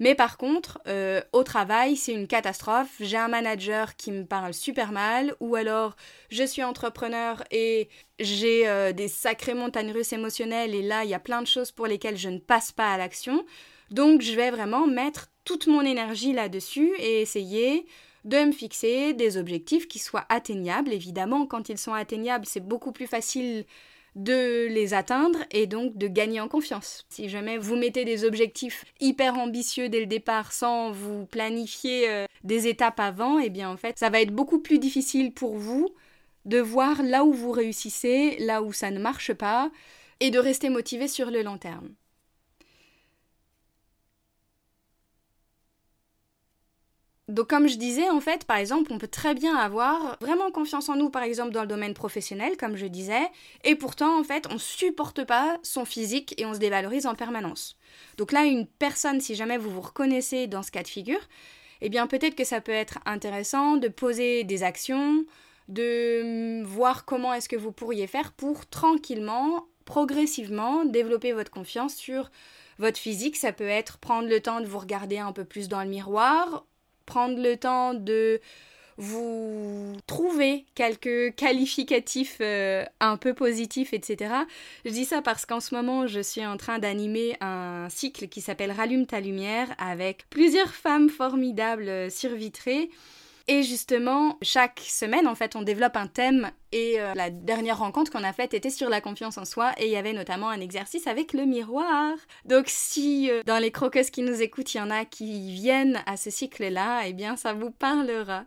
Mais 0.00 0.14
par 0.14 0.38
contre, 0.38 0.80
au 1.32 1.42
travail, 1.44 1.94
c'est 1.94 2.12
une 2.12 2.26
catastrophe. 2.26 2.90
J'ai 2.98 3.18
un 3.18 3.28
manager 3.28 3.94
qui 3.96 4.10
me 4.10 4.24
parle 4.24 4.54
super 4.54 4.90
mal, 4.90 5.34
ou 5.38 5.54
alors 5.54 5.94
je 6.30 6.42
suis 6.42 6.64
entrepreneur 6.64 7.44
et 7.50 7.88
j'ai 8.18 8.92
des 8.94 9.08
sacrées 9.08 9.54
montagnes 9.54 9.92
russes 9.92 10.12
émotionnelles, 10.12 10.74
et 10.74 10.82
là, 10.82 11.04
il 11.04 11.10
y 11.10 11.14
a 11.14 11.20
plein 11.20 11.42
de 11.42 11.46
choses 11.46 11.70
pour 11.70 11.86
lesquelles 11.86 12.16
je 12.16 12.30
ne 12.30 12.38
passe 12.38 12.72
pas 12.72 12.92
à 12.92 12.98
l'action. 12.98 13.44
Donc, 13.90 14.22
je 14.22 14.32
vais 14.32 14.50
vraiment 14.50 14.86
mettre 14.86 15.28
toute 15.44 15.66
mon 15.66 15.82
énergie 15.82 16.32
là-dessus 16.32 16.92
et 16.98 17.20
essayer 17.20 17.86
de 18.24 18.38
me 18.38 18.52
fixer 18.52 19.14
des 19.14 19.36
objectifs 19.36 19.88
qui 19.88 19.98
soient 19.98 20.26
atteignables. 20.28 20.92
Évidemment, 20.92 21.46
quand 21.46 21.68
ils 21.68 21.78
sont 21.78 21.94
atteignables, 21.94 22.46
c'est 22.46 22.66
beaucoup 22.66 22.92
plus 22.92 23.06
facile 23.06 23.64
de 24.16 24.66
les 24.66 24.94
atteindre 24.94 25.38
et 25.50 25.66
donc 25.66 25.96
de 25.96 26.08
gagner 26.08 26.40
en 26.40 26.48
confiance. 26.48 27.04
Si 27.08 27.28
jamais 27.28 27.58
vous 27.58 27.76
mettez 27.76 28.04
des 28.04 28.24
objectifs 28.24 28.84
hyper 29.00 29.38
ambitieux 29.38 29.88
dès 29.88 30.00
le 30.00 30.06
départ 30.06 30.52
sans 30.52 30.90
vous 30.90 31.26
planifier 31.26 32.08
euh, 32.08 32.26
des 32.44 32.66
étapes 32.66 33.00
avant, 33.00 33.38
eh 33.38 33.50
bien 33.50 33.70
en 33.70 33.76
fait, 33.76 33.98
ça 33.98 34.10
va 34.10 34.20
être 34.20 34.34
beaucoup 34.34 34.58
plus 34.58 34.78
difficile 34.78 35.32
pour 35.32 35.56
vous 35.56 35.88
de 36.44 36.58
voir 36.58 37.02
là 37.02 37.24
où 37.24 37.32
vous 37.32 37.52
réussissez, 37.52 38.36
là 38.40 38.62
où 38.62 38.72
ça 38.72 38.90
ne 38.90 38.98
marche 38.98 39.32
pas 39.32 39.70
et 40.20 40.30
de 40.30 40.38
rester 40.38 40.68
motivé 40.68 41.08
sur 41.08 41.30
le 41.30 41.42
long 41.42 41.58
terme. 41.58 41.90
Donc 47.30 47.48
comme 47.48 47.68
je 47.68 47.76
disais, 47.76 48.10
en 48.10 48.20
fait, 48.20 48.44
par 48.44 48.56
exemple, 48.56 48.92
on 48.92 48.98
peut 48.98 49.08
très 49.08 49.34
bien 49.34 49.56
avoir 49.56 50.16
vraiment 50.20 50.50
confiance 50.50 50.88
en 50.88 50.96
nous, 50.96 51.10
par 51.10 51.22
exemple, 51.22 51.52
dans 51.52 51.62
le 51.62 51.68
domaine 51.68 51.94
professionnel, 51.94 52.56
comme 52.56 52.76
je 52.76 52.86
disais, 52.86 53.22
et 53.62 53.76
pourtant, 53.76 54.18
en 54.18 54.24
fait, 54.24 54.46
on 54.50 54.58
supporte 54.58 55.24
pas 55.24 55.58
son 55.62 55.84
physique 55.84 56.34
et 56.38 56.46
on 56.46 56.54
se 56.54 56.58
dévalorise 56.58 57.06
en 57.06 57.14
permanence. 57.14 57.76
Donc 58.16 58.32
là, 58.32 58.44
une 58.44 58.66
personne, 58.66 59.20
si 59.20 59.36
jamais 59.36 59.58
vous 59.58 59.70
vous 59.70 59.80
reconnaissez 59.80 60.48
dans 60.48 60.64
ce 60.64 60.72
cas 60.72 60.82
de 60.82 60.88
figure, 60.88 61.20
eh 61.80 61.88
bien 61.88 62.06
peut-être 62.08 62.34
que 62.34 62.44
ça 62.44 62.60
peut 62.60 62.72
être 62.72 62.98
intéressant 63.06 63.76
de 63.76 63.88
poser 63.88 64.42
des 64.44 64.64
actions, 64.64 65.24
de 65.68 66.60
hum, 66.60 66.64
voir 66.64 67.04
comment 67.04 67.32
est-ce 67.32 67.48
que 67.48 67.56
vous 67.56 67.72
pourriez 67.72 68.08
faire 68.08 68.32
pour 68.32 68.68
tranquillement, 68.68 69.66
progressivement 69.84 70.84
développer 70.84 71.32
votre 71.32 71.50
confiance 71.50 71.94
sur 71.94 72.30
votre 72.78 72.98
physique. 72.98 73.36
Ça 73.36 73.52
peut 73.52 73.68
être 73.68 73.98
prendre 73.98 74.28
le 74.28 74.40
temps 74.40 74.60
de 74.60 74.66
vous 74.66 74.78
regarder 74.78 75.18
un 75.18 75.32
peu 75.32 75.44
plus 75.44 75.68
dans 75.68 75.82
le 75.82 75.88
miroir, 75.88 76.64
prendre 77.10 77.42
le 77.42 77.56
temps 77.56 77.92
de 77.92 78.40
vous 78.96 79.96
trouver 80.06 80.64
quelques 80.76 81.34
qualificatifs 81.34 82.36
euh, 82.40 82.84
un 83.00 83.16
peu 83.16 83.34
positifs, 83.34 83.92
etc. 83.92 84.32
Je 84.84 84.90
dis 84.90 85.06
ça 85.06 85.22
parce 85.22 85.44
qu'en 85.44 85.58
ce 85.58 85.74
moment, 85.74 86.06
je 86.06 86.20
suis 86.20 86.46
en 86.46 86.56
train 86.56 86.78
d'animer 86.78 87.36
un 87.40 87.88
cycle 87.88 88.28
qui 88.28 88.40
s'appelle 88.40 88.70
Rallume 88.70 89.06
ta 89.06 89.18
lumière 89.20 89.68
avec 89.78 90.28
plusieurs 90.30 90.72
femmes 90.72 91.08
formidables 91.08 91.88
euh, 91.88 92.10
survitrées 92.10 92.90
et 93.50 93.64
justement, 93.64 94.38
chaque 94.42 94.78
semaine, 94.78 95.26
en 95.26 95.34
fait, 95.34 95.56
on 95.56 95.62
développe 95.62 95.96
un 95.96 96.06
thème. 96.06 96.52
Et 96.70 97.00
euh, 97.00 97.14
la 97.14 97.30
dernière 97.30 97.78
rencontre 97.78 98.12
qu'on 98.12 98.22
a 98.22 98.32
faite 98.32 98.54
était 98.54 98.70
sur 98.70 98.88
la 98.88 99.00
confiance 99.00 99.38
en 99.38 99.44
soi. 99.44 99.72
Et 99.76 99.86
il 99.86 99.90
y 99.90 99.96
avait 99.96 100.12
notamment 100.12 100.50
un 100.50 100.60
exercice 100.60 101.08
avec 101.08 101.32
le 101.32 101.46
miroir. 101.46 102.14
Donc, 102.44 102.66
si 102.68 103.28
euh, 103.28 103.42
dans 103.44 103.58
les 103.58 103.72
croqueuses 103.72 104.10
qui 104.10 104.22
nous 104.22 104.40
écoutent, 104.40 104.72
il 104.74 104.78
y 104.78 104.80
en 104.80 104.90
a 104.90 105.04
qui 105.04 105.52
viennent 105.52 106.00
à 106.06 106.16
ce 106.16 106.30
cycle-là, 106.30 107.02
eh 107.08 107.12
bien, 107.12 107.34
ça 107.34 107.52
vous 107.52 107.72
parlera. 107.72 108.44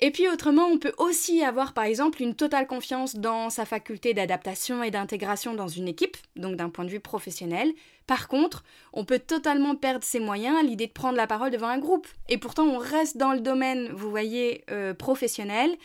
Et 0.00 0.12
puis 0.12 0.28
autrement, 0.28 0.66
on 0.66 0.78
peut 0.78 0.92
aussi 0.98 1.42
avoir 1.42 1.72
par 1.72 1.84
exemple 1.84 2.22
une 2.22 2.36
totale 2.36 2.68
confiance 2.68 3.16
dans 3.16 3.50
sa 3.50 3.64
faculté 3.64 4.14
d'adaptation 4.14 4.82
et 4.82 4.92
d'intégration 4.92 5.54
dans 5.54 5.66
une 5.66 5.88
équipe, 5.88 6.16
donc 6.36 6.54
d'un 6.54 6.68
point 6.68 6.84
de 6.84 6.90
vue 6.90 7.00
professionnel. 7.00 7.72
Par 8.06 8.28
contre, 8.28 8.62
on 8.92 9.04
peut 9.04 9.18
totalement 9.18 9.74
perdre 9.74 10.04
ses 10.04 10.20
moyens 10.20 10.56
à 10.56 10.62
l'idée 10.62 10.86
de 10.86 10.92
prendre 10.92 11.16
la 11.16 11.26
parole 11.26 11.50
devant 11.50 11.66
un 11.66 11.78
groupe. 11.78 12.06
Et 12.28 12.38
pourtant, 12.38 12.64
on 12.64 12.78
reste 12.78 13.16
dans 13.16 13.32
le 13.32 13.40
domaine, 13.40 13.88
vous 13.92 14.08
voyez, 14.08 14.64
euh, 14.70 14.94
professionnel, 14.94 15.76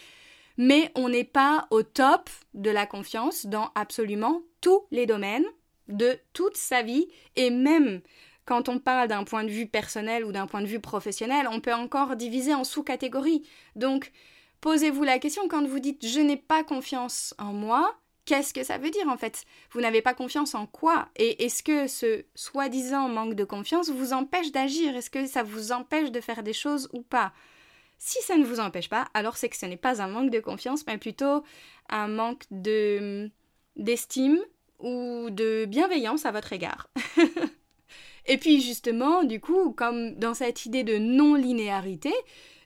mais 0.57 0.91
on 0.93 1.09
n'est 1.09 1.23
pas 1.23 1.67
au 1.71 1.81
top 1.81 2.29
de 2.53 2.69
la 2.69 2.85
confiance 2.85 3.47
dans 3.47 3.71
absolument 3.73 4.43
tous 4.61 4.85
les 4.91 5.07
domaines 5.07 5.45
de 5.87 6.17
toute 6.33 6.55
sa 6.55 6.83
vie 6.83 7.07
et 7.35 7.49
même 7.49 8.01
quand 8.45 8.69
on 8.69 8.79
parle 8.79 9.07
d'un 9.07 9.23
point 9.23 9.43
de 9.43 9.49
vue 9.49 9.67
personnel 9.67 10.25
ou 10.25 10.31
d'un 10.31 10.47
point 10.47 10.61
de 10.61 10.67
vue 10.67 10.79
professionnel, 10.79 11.47
on 11.49 11.59
peut 11.59 11.73
encore 11.73 12.15
diviser 12.15 12.53
en 12.53 12.63
sous-catégories. 12.63 13.47
Donc, 13.75 14.11
posez-vous 14.61 15.03
la 15.03 15.19
question 15.19 15.47
quand 15.47 15.65
vous 15.65 15.79
dites 15.79 16.05
je 16.05 16.19
n'ai 16.19 16.37
pas 16.37 16.63
confiance 16.63 17.33
en 17.37 17.53
moi, 17.53 17.95
qu'est-ce 18.25 18.53
que 18.53 18.63
ça 18.63 18.77
veut 18.77 18.89
dire 18.89 19.07
en 19.07 19.17
fait? 19.17 19.45
Vous 19.71 19.81
n'avez 19.81 20.01
pas 20.01 20.13
confiance 20.13 20.55
en 20.55 20.65
quoi? 20.65 21.09
Et 21.15 21.45
est-ce 21.45 21.63
que 21.63 21.87
ce 21.87 22.25
soi-disant 22.35 23.09
manque 23.09 23.35
de 23.35 23.43
confiance 23.43 23.89
vous 23.89 24.13
empêche 24.13 24.51
d'agir? 24.51 24.95
Est-ce 24.95 25.09
que 25.09 25.25
ça 25.25 25.43
vous 25.43 25.71
empêche 25.71 26.11
de 26.11 26.21
faire 26.21 26.43
des 26.43 26.53
choses 26.53 26.89
ou 26.93 27.01
pas? 27.01 27.33
Si 27.97 28.21
ça 28.23 28.35
ne 28.35 28.43
vous 28.43 28.59
empêche 28.59 28.89
pas, 28.89 29.07
alors 29.13 29.37
c'est 29.37 29.49
que 29.49 29.55
ce 29.55 29.65
n'est 29.65 29.77
pas 29.77 30.01
un 30.01 30.07
manque 30.07 30.29
de 30.29 30.39
confiance, 30.39 30.85
mais 30.85 30.97
plutôt 30.97 31.43
un 31.89 32.07
manque 32.07 32.43
de 32.51 33.31
d'estime 33.75 34.39
ou 34.79 35.29
de 35.31 35.65
bienveillance 35.65 36.25
à 36.25 36.31
votre 36.31 36.53
égard. 36.53 36.89
Et 38.25 38.37
puis 38.37 38.61
justement, 38.61 39.23
du 39.23 39.39
coup, 39.39 39.71
comme 39.71 40.15
dans 40.15 40.33
cette 40.33 40.65
idée 40.65 40.83
de 40.83 40.97
non-linéarité, 40.97 42.13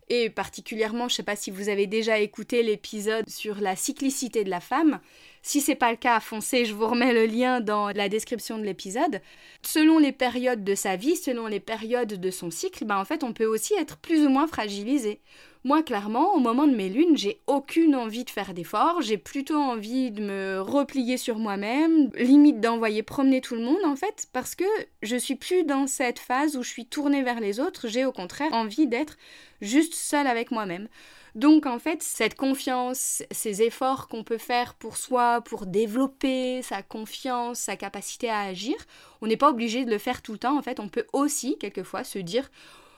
et 0.09 0.29
particulièrement, 0.29 1.09
je 1.09 1.13
ne 1.13 1.17
sais 1.17 1.23
pas 1.23 1.35
si 1.35 1.51
vous 1.51 1.67
avez 1.67 1.85
déjà 1.85 2.19
écouté 2.19 2.63
l'épisode 2.63 3.29
sur 3.29 3.59
la 3.59 3.75
cyclicité 3.75 4.45
de 4.45 4.49
la 4.49 4.61
femme. 4.61 5.01
Si 5.41 5.59
c'est 5.59 5.75
pas 5.75 5.91
le 5.91 5.97
cas, 5.97 6.21
foncez, 6.21 6.63
je 6.63 6.73
vous 6.73 6.87
remets 6.87 7.13
le 7.13 7.25
lien 7.25 7.59
dans 7.59 7.89
la 7.89 8.07
description 8.07 8.57
de 8.57 8.63
l'épisode. 8.63 9.21
Selon 9.63 9.99
les 9.99 10.13
périodes 10.13 10.63
de 10.63 10.75
sa 10.75 10.95
vie, 10.95 11.17
selon 11.17 11.47
les 11.47 11.59
périodes 11.59 12.19
de 12.19 12.31
son 12.31 12.51
cycle, 12.51 12.85
ben 12.85 12.97
en 12.97 13.05
fait, 13.05 13.23
on 13.23 13.33
peut 13.33 13.45
aussi 13.45 13.73
être 13.73 13.97
plus 13.97 14.25
ou 14.25 14.29
moins 14.29 14.47
fragilisé. 14.47 15.19
Moi, 15.67 15.83
clairement, 15.83 16.33
au 16.33 16.39
moment 16.39 16.65
de 16.65 16.73
mes 16.73 16.87
lunes, 16.87 17.17
j'ai 17.17 17.41
aucune 17.45 17.93
envie 17.93 18.23
de 18.23 18.29
faire 18.29 18.53
d'efforts, 18.53 19.01
j'ai 19.01 19.17
plutôt 19.17 19.57
envie 19.57 20.11
de 20.11 20.21
me 20.21 20.61
replier 20.61 21.17
sur 21.17 21.39
moi-même, 21.39 22.09
limite 22.15 22.61
d'envoyer 22.61 23.03
promener 23.03 23.41
tout 23.41 23.55
le 23.55 23.63
monde 23.63 23.83
en 23.83 23.97
fait, 23.97 24.27
parce 24.31 24.55
que 24.55 24.63
je 25.01 25.17
suis 25.17 25.35
plus 25.35 25.65
dans 25.65 25.85
cette 25.85 26.19
phase 26.19 26.55
où 26.55 26.63
je 26.63 26.69
suis 26.69 26.85
tournée 26.85 27.21
vers 27.21 27.41
les 27.41 27.59
autres, 27.59 27.89
j'ai 27.89 28.05
au 28.05 28.13
contraire 28.13 28.53
envie 28.53 28.87
d'être 28.87 29.17
juste 29.59 29.93
seule 29.93 30.27
avec 30.27 30.51
moi-même. 30.51 30.87
Donc 31.35 31.65
en 31.65 31.79
fait, 31.79 32.01
cette 32.01 32.35
confiance, 32.35 33.23
ces 33.29 33.61
efforts 33.61 34.07
qu'on 34.07 34.23
peut 34.23 34.37
faire 34.37 34.73
pour 34.73 34.95
soi, 34.95 35.41
pour 35.41 35.65
développer 35.65 36.61
sa 36.61 36.81
confiance, 36.81 37.59
sa 37.59 37.75
capacité 37.75 38.29
à 38.29 38.39
agir, 38.39 38.77
on 39.19 39.27
n'est 39.27 39.35
pas 39.35 39.49
obligé 39.49 39.83
de 39.83 39.91
le 39.91 39.97
faire 39.97 40.21
tout 40.21 40.31
le 40.31 40.39
temps. 40.39 40.57
En 40.57 40.61
fait, 40.61 40.79
on 40.79 40.87
peut 40.87 41.07
aussi 41.11 41.57
quelquefois 41.57 42.05
se 42.05 42.19
dire 42.19 42.49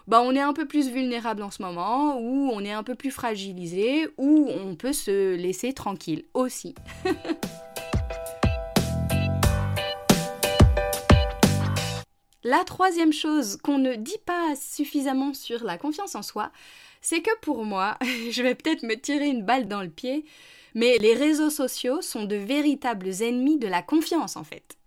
bah, 0.10 0.24
on 0.24 0.34
est 0.34 0.42
un 0.42 0.54
peu 0.54 0.66
plus 0.66 0.90
vulnérable 0.90 1.44
en 1.44 1.52
ce 1.52 1.62
moment, 1.62 2.20
ou 2.20 2.50
on 2.52 2.64
est 2.66 2.72
un 2.72 2.82
peu 2.82 2.96
plus 2.96 3.12
fragilisé, 3.12 4.08
ou 4.18 4.50
on 4.50 4.76
peut 4.76 4.92
se 4.92 5.36
laisser 5.36 5.72
tranquille 5.74 6.26
aussi. 6.34 6.74
La 12.44 12.64
troisième 12.64 13.14
chose 13.14 13.58
qu'on 13.58 13.78
ne 13.78 13.94
dit 13.94 14.18
pas 14.26 14.56
suffisamment 14.56 15.36
sur 15.36 15.64
la 15.64 15.78
confiance 15.78 16.16
en 16.16 16.24
soi, 16.24 16.52
c'est 17.02 17.22
que 17.22 17.38
pour 17.42 17.64
moi, 17.64 17.96
je 18.32 18.42
vais 18.42 18.56
peut-être 18.56 18.82
me 18.82 18.96
tirer 18.96 19.28
une 19.28 19.44
balle 19.44 19.68
dans 19.68 19.84
le 19.84 19.90
pied, 19.90 20.26
mais 20.74 20.98
les 20.98 21.14
réseaux 21.14 21.52
sociaux 21.52 22.02
sont 22.02 22.24
de 22.24 22.36
véritables 22.36 23.22
ennemis 23.22 23.60
de 23.60 23.68
la 23.68 23.84
confiance 23.84 24.38
en 24.38 24.44
fait. 24.44 24.78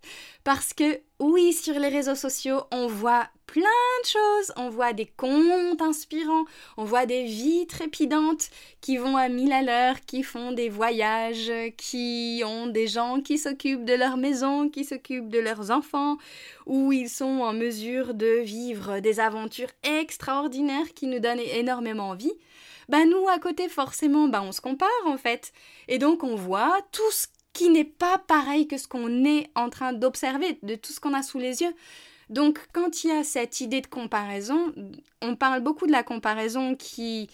Parce 0.43 0.75
que 0.75 1.01
oui, 1.23 1.53
sur 1.53 1.79
les 1.79 1.89
réseaux 1.89 2.17
sociaux, 2.17 2.63
on 2.73 2.89
voit 2.89 3.29
plein 3.47 3.63
de 3.63 4.07
choses. 4.07 4.53
On 4.57 4.71
voit 4.71 4.93
des 4.93 5.07
contes 5.07 5.81
inspirants, 5.81 6.47
on 6.77 6.83
voit 6.83 7.07
des 7.07 7.23
vies 7.23 7.65
trépidantes 7.69 8.51
qui 8.81 8.97
vont 8.97 9.17
à 9.17 9.29
mille 9.29 9.53
à 9.53 9.63
l'heure, 9.63 10.01
qui 10.05 10.25
font 10.25 10.51
des 10.51 10.69
voyages, 10.69 11.53
qui 11.77 12.43
ont 12.45 12.67
des 12.67 12.89
gens 12.89 13.21
qui 13.21 13.39
s'occupent 13.39 13.85
de 13.85 13.95
leur 13.95 14.17
maison, 14.17 14.69
qui 14.69 14.85
s'occupent 14.85 15.29
de 15.29 15.39
leurs 15.39 15.71
enfants, 15.71 16.17
où 16.67 16.93
ils 16.93 17.09
sont 17.09 17.25
en 17.25 17.53
mesure 17.53 18.15
de 18.15 18.41
vivre 18.41 18.99
des 18.99 19.21
aventures 19.21 19.71
extraordinaires 19.85 20.93
qui 20.93 21.07
nous 21.07 21.21
donnent 21.21 21.39
énormément 21.39 22.09
envie. 22.09 22.35
Ben 22.89 23.09
nous, 23.09 23.29
à 23.29 23.39
côté, 23.39 23.69
forcément, 23.69 24.27
ben 24.27 24.43
on 24.43 24.51
se 24.51 24.61
compare 24.61 24.89
en 25.07 25.17
fait. 25.17 25.53
Et 25.87 25.99
donc 25.99 26.25
on 26.25 26.35
voit 26.35 26.77
tout 26.91 27.13
ce 27.13 27.29
qui 27.53 27.69
n'est 27.71 27.85
pas 27.85 28.19
pareil 28.19 28.67
que 28.67 28.79
ce 28.79 28.89
qu'on 28.89 29.25
est 29.25 29.51
en 29.55 29.71
train 29.71 29.93
d'observer, 29.93 30.59
de 30.63 30.75
tout 30.75 30.93
ce 30.93 31.01
qu'on 31.01 31.15
a 31.15 31.23
sous 31.23 31.39
les 31.39 31.63
yeux. 31.63 31.75
Donc 32.31 32.61
quand 32.73 33.05
il 33.05 33.09
y 33.09 33.13
a 33.13 33.25
cette 33.25 33.61
idée 33.61 33.81
de 33.81 33.87
comparaison, 33.87 34.73
on 35.21 35.37
parle 35.37 35.61
beaucoup 35.61 35.87
de 35.87 35.93
la 35.93 36.03
comparaison 36.03 36.75
qui 36.75 37.29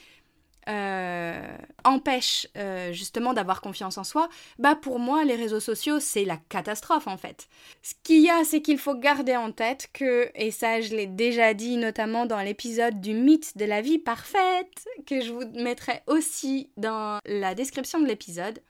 euh, 0.69 1.57
empêche 1.85 2.47
euh, 2.59 2.93
justement 2.93 3.33
d'avoir 3.33 3.63
confiance 3.63 3.97
en 3.97 4.05
soi, 4.05 4.29
bah 4.59 4.75
pour 4.75 4.99
moi 4.99 5.25
les 5.25 5.35
réseaux 5.35 5.61
sociaux 5.61 5.99
c'est 5.99 6.27
la 6.27 6.37
catastrophe 6.37 7.07
en 7.07 7.17
fait. 7.17 7.49
Ce 7.83 7.95
qu'il 8.03 8.21
y 8.21 8.29
a 8.29 8.45
c'est 8.45 8.61
qu'il 8.61 8.77
faut 8.77 8.95
garder 8.95 9.35
en 9.35 9.51
tête 9.51 9.89
que, 9.95 10.31
et 10.35 10.51
ça 10.51 10.83
je 10.83 10.95
l'ai 10.95 11.07
déjà 11.07 11.55
dit 11.55 11.79
notamment 11.79 12.27
dans 12.27 12.41
l'épisode 12.41 13.01
du 13.01 13.15
mythe 13.15 13.57
de 13.57 13.65
la 13.65 13.81
vie 13.81 13.99
parfaite, 13.99 14.85
que 15.07 15.23
je 15.23 15.33
vous 15.33 15.47
mettrai 15.55 16.03
aussi 16.07 16.69
dans 16.77 17.19
la 17.25 17.55
description 17.55 17.99
de 18.01 18.07
l'épisode, 18.07 18.61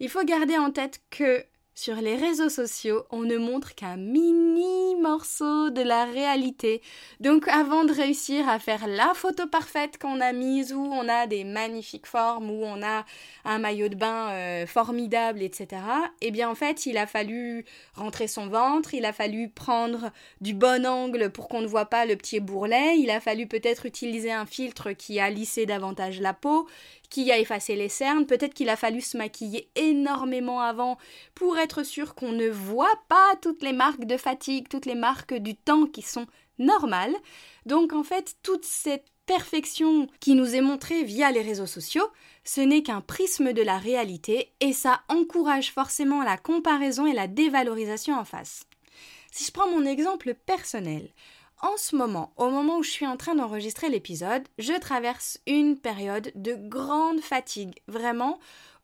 il 0.00 0.08
faut 0.08 0.24
garder 0.24 0.58
en 0.58 0.70
tête 0.70 1.00
que 1.10 1.44
sur 1.78 1.94
les 1.94 2.16
réseaux 2.16 2.48
sociaux, 2.48 3.04
on 3.10 3.20
ne 3.20 3.36
montre 3.36 3.76
qu'un 3.76 3.96
mini 3.96 4.96
morceau 4.96 5.70
de 5.70 5.80
la 5.80 6.06
réalité. 6.06 6.82
Donc 7.20 7.46
avant 7.46 7.84
de 7.84 7.92
réussir 7.92 8.48
à 8.48 8.58
faire 8.58 8.88
la 8.88 9.12
photo 9.14 9.46
parfaite 9.46 9.96
qu'on 9.96 10.20
a 10.20 10.32
mise, 10.32 10.72
où 10.72 10.80
on 10.80 11.08
a 11.08 11.28
des 11.28 11.44
magnifiques 11.44 12.08
formes, 12.08 12.50
où 12.50 12.64
on 12.64 12.82
a 12.82 13.04
un 13.44 13.58
maillot 13.60 13.88
de 13.88 13.94
bain 13.94 14.30
euh, 14.30 14.66
formidable, 14.66 15.40
etc., 15.40 15.80
eh 16.20 16.32
bien 16.32 16.50
en 16.50 16.56
fait, 16.56 16.84
il 16.86 16.98
a 16.98 17.06
fallu 17.06 17.64
rentrer 17.94 18.26
son 18.26 18.48
ventre, 18.48 18.92
il 18.92 19.04
a 19.04 19.12
fallu 19.12 19.48
prendre 19.48 20.10
du 20.40 20.54
bon 20.54 20.84
angle 20.84 21.30
pour 21.30 21.46
qu'on 21.46 21.60
ne 21.60 21.68
voit 21.68 21.86
pas 21.86 22.06
le 22.06 22.16
petit 22.16 22.40
bourrelet, 22.40 22.98
il 22.98 23.10
a 23.10 23.20
fallu 23.20 23.46
peut-être 23.46 23.86
utiliser 23.86 24.32
un 24.32 24.46
filtre 24.46 24.90
qui 24.90 25.20
a 25.20 25.30
lissé 25.30 25.64
davantage 25.64 26.20
la 26.20 26.34
peau, 26.34 26.66
qui 27.10 27.30
a 27.32 27.38
effacé 27.38 27.74
les 27.74 27.88
cernes, 27.88 28.26
peut-être 28.26 28.54
qu'il 28.54 28.68
a 28.68 28.76
fallu 28.76 29.00
se 29.00 29.16
maquiller 29.16 29.70
énormément 29.74 30.60
avant 30.60 30.98
pour 31.34 31.58
être 31.58 31.82
sûr 31.82 32.14
qu'on 32.14 32.32
ne 32.32 32.48
voit 32.48 33.00
pas 33.08 33.36
toutes 33.40 33.62
les 33.62 33.72
marques 33.72 34.04
de 34.04 34.16
fatigue, 34.16 34.68
toutes 34.68 34.86
les 34.86 34.94
marques 34.94 35.34
du 35.34 35.54
temps 35.54 35.86
qui 35.86 36.02
sont 36.02 36.26
normales. 36.58 37.14
Donc 37.66 37.92
en 37.92 38.02
fait, 38.02 38.36
toute 38.42 38.64
cette 38.64 39.06
perfection 39.26 40.06
qui 40.20 40.34
nous 40.34 40.54
est 40.54 40.62
montrée 40.62 41.04
via 41.04 41.30
les 41.30 41.42
réseaux 41.42 41.66
sociaux, 41.66 42.08
ce 42.44 42.62
n'est 42.62 42.82
qu'un 42.82 43.02
prisme 43.02 43.52
de 43.52 43.62
la 43.62 43.78
réalité 43.78 44.54
et 44.60 44.72
ça 44.72 45.02
encourage 45.08 45.70
forcément 45.70 46.22
la 46.22 46.38
comparaison 46.38 47.06
et 47.06 47.12
la 47.12 47.26
dévalorisation 47.26 48.18
en 48.18 48.24
face. 48.24 48.64
Si 49.30 49.44
je 49.44 49.52
prends 49.52 49.70
mon 49.70 49.84
exemple 49.84 50.34
personnel, 50.34 51.10
en 51.60 51.76
ce 51.76 51.96
moment, 51.96 52.32
au 52.36 52.50
moment 52.50 52.78
où 52.78 52.82
je 52.82 52.90
suis 52.90 53.06
en 53.06 53.16
train 53.16 53.34
d'enregistrer 53.34 53.88
l'épisode, 53.88 54.46
je 54.58 54.78
traverse 54.78 55.38
une 55.46 55.78
période 55.78 56.30
de 56.34 56.54
grande 56.54 57.20
fatigue, 57.20 57.74
vraiment, 57.88 58.38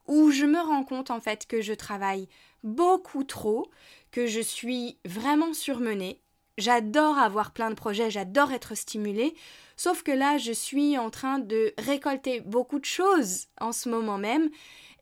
où 0.07 0.31
je 0.31 0.45
me 0.45 0.59
rends 0.59 0.83
compte 0.83 1.11
en 1.11 1.19
fait 1.19 1.47
que 1.47 1.61
je 1.61 1.73
travaille 1.73 2.27
beaucoup 2.63 3.23
trop, 3.23 3.69
que 4.11 4.27
je 4.27 4.41
suis 4.41 4.97
vraiment 5.05 5.53
surmenée. 5.53 6.21
J'adore 6.57 7.17
avoir 7.17 7.51
plein 7.51 7.69
de 7.69 7.75
projets, 7.75 8.11
j'adore 8.11 8.51
être 8.51 8.75
stimulée, 8.75 9.35
sauf 9.75 10.03
que 10.03 10.11
là, 10.11 10.37
je 10.37 10.53
suis 10.53 10.97
en 10.97 11.09
train 11.09 11.39
de 11.39 11.73
récolter 11.77 12.39
beaucoup 12.41 12.79
de 12.79 12.85
choses 12.85 13.47
en 13.59 13.71
ce 13.71 13.89
moment 13.89 14.17
même, 14.17 14.49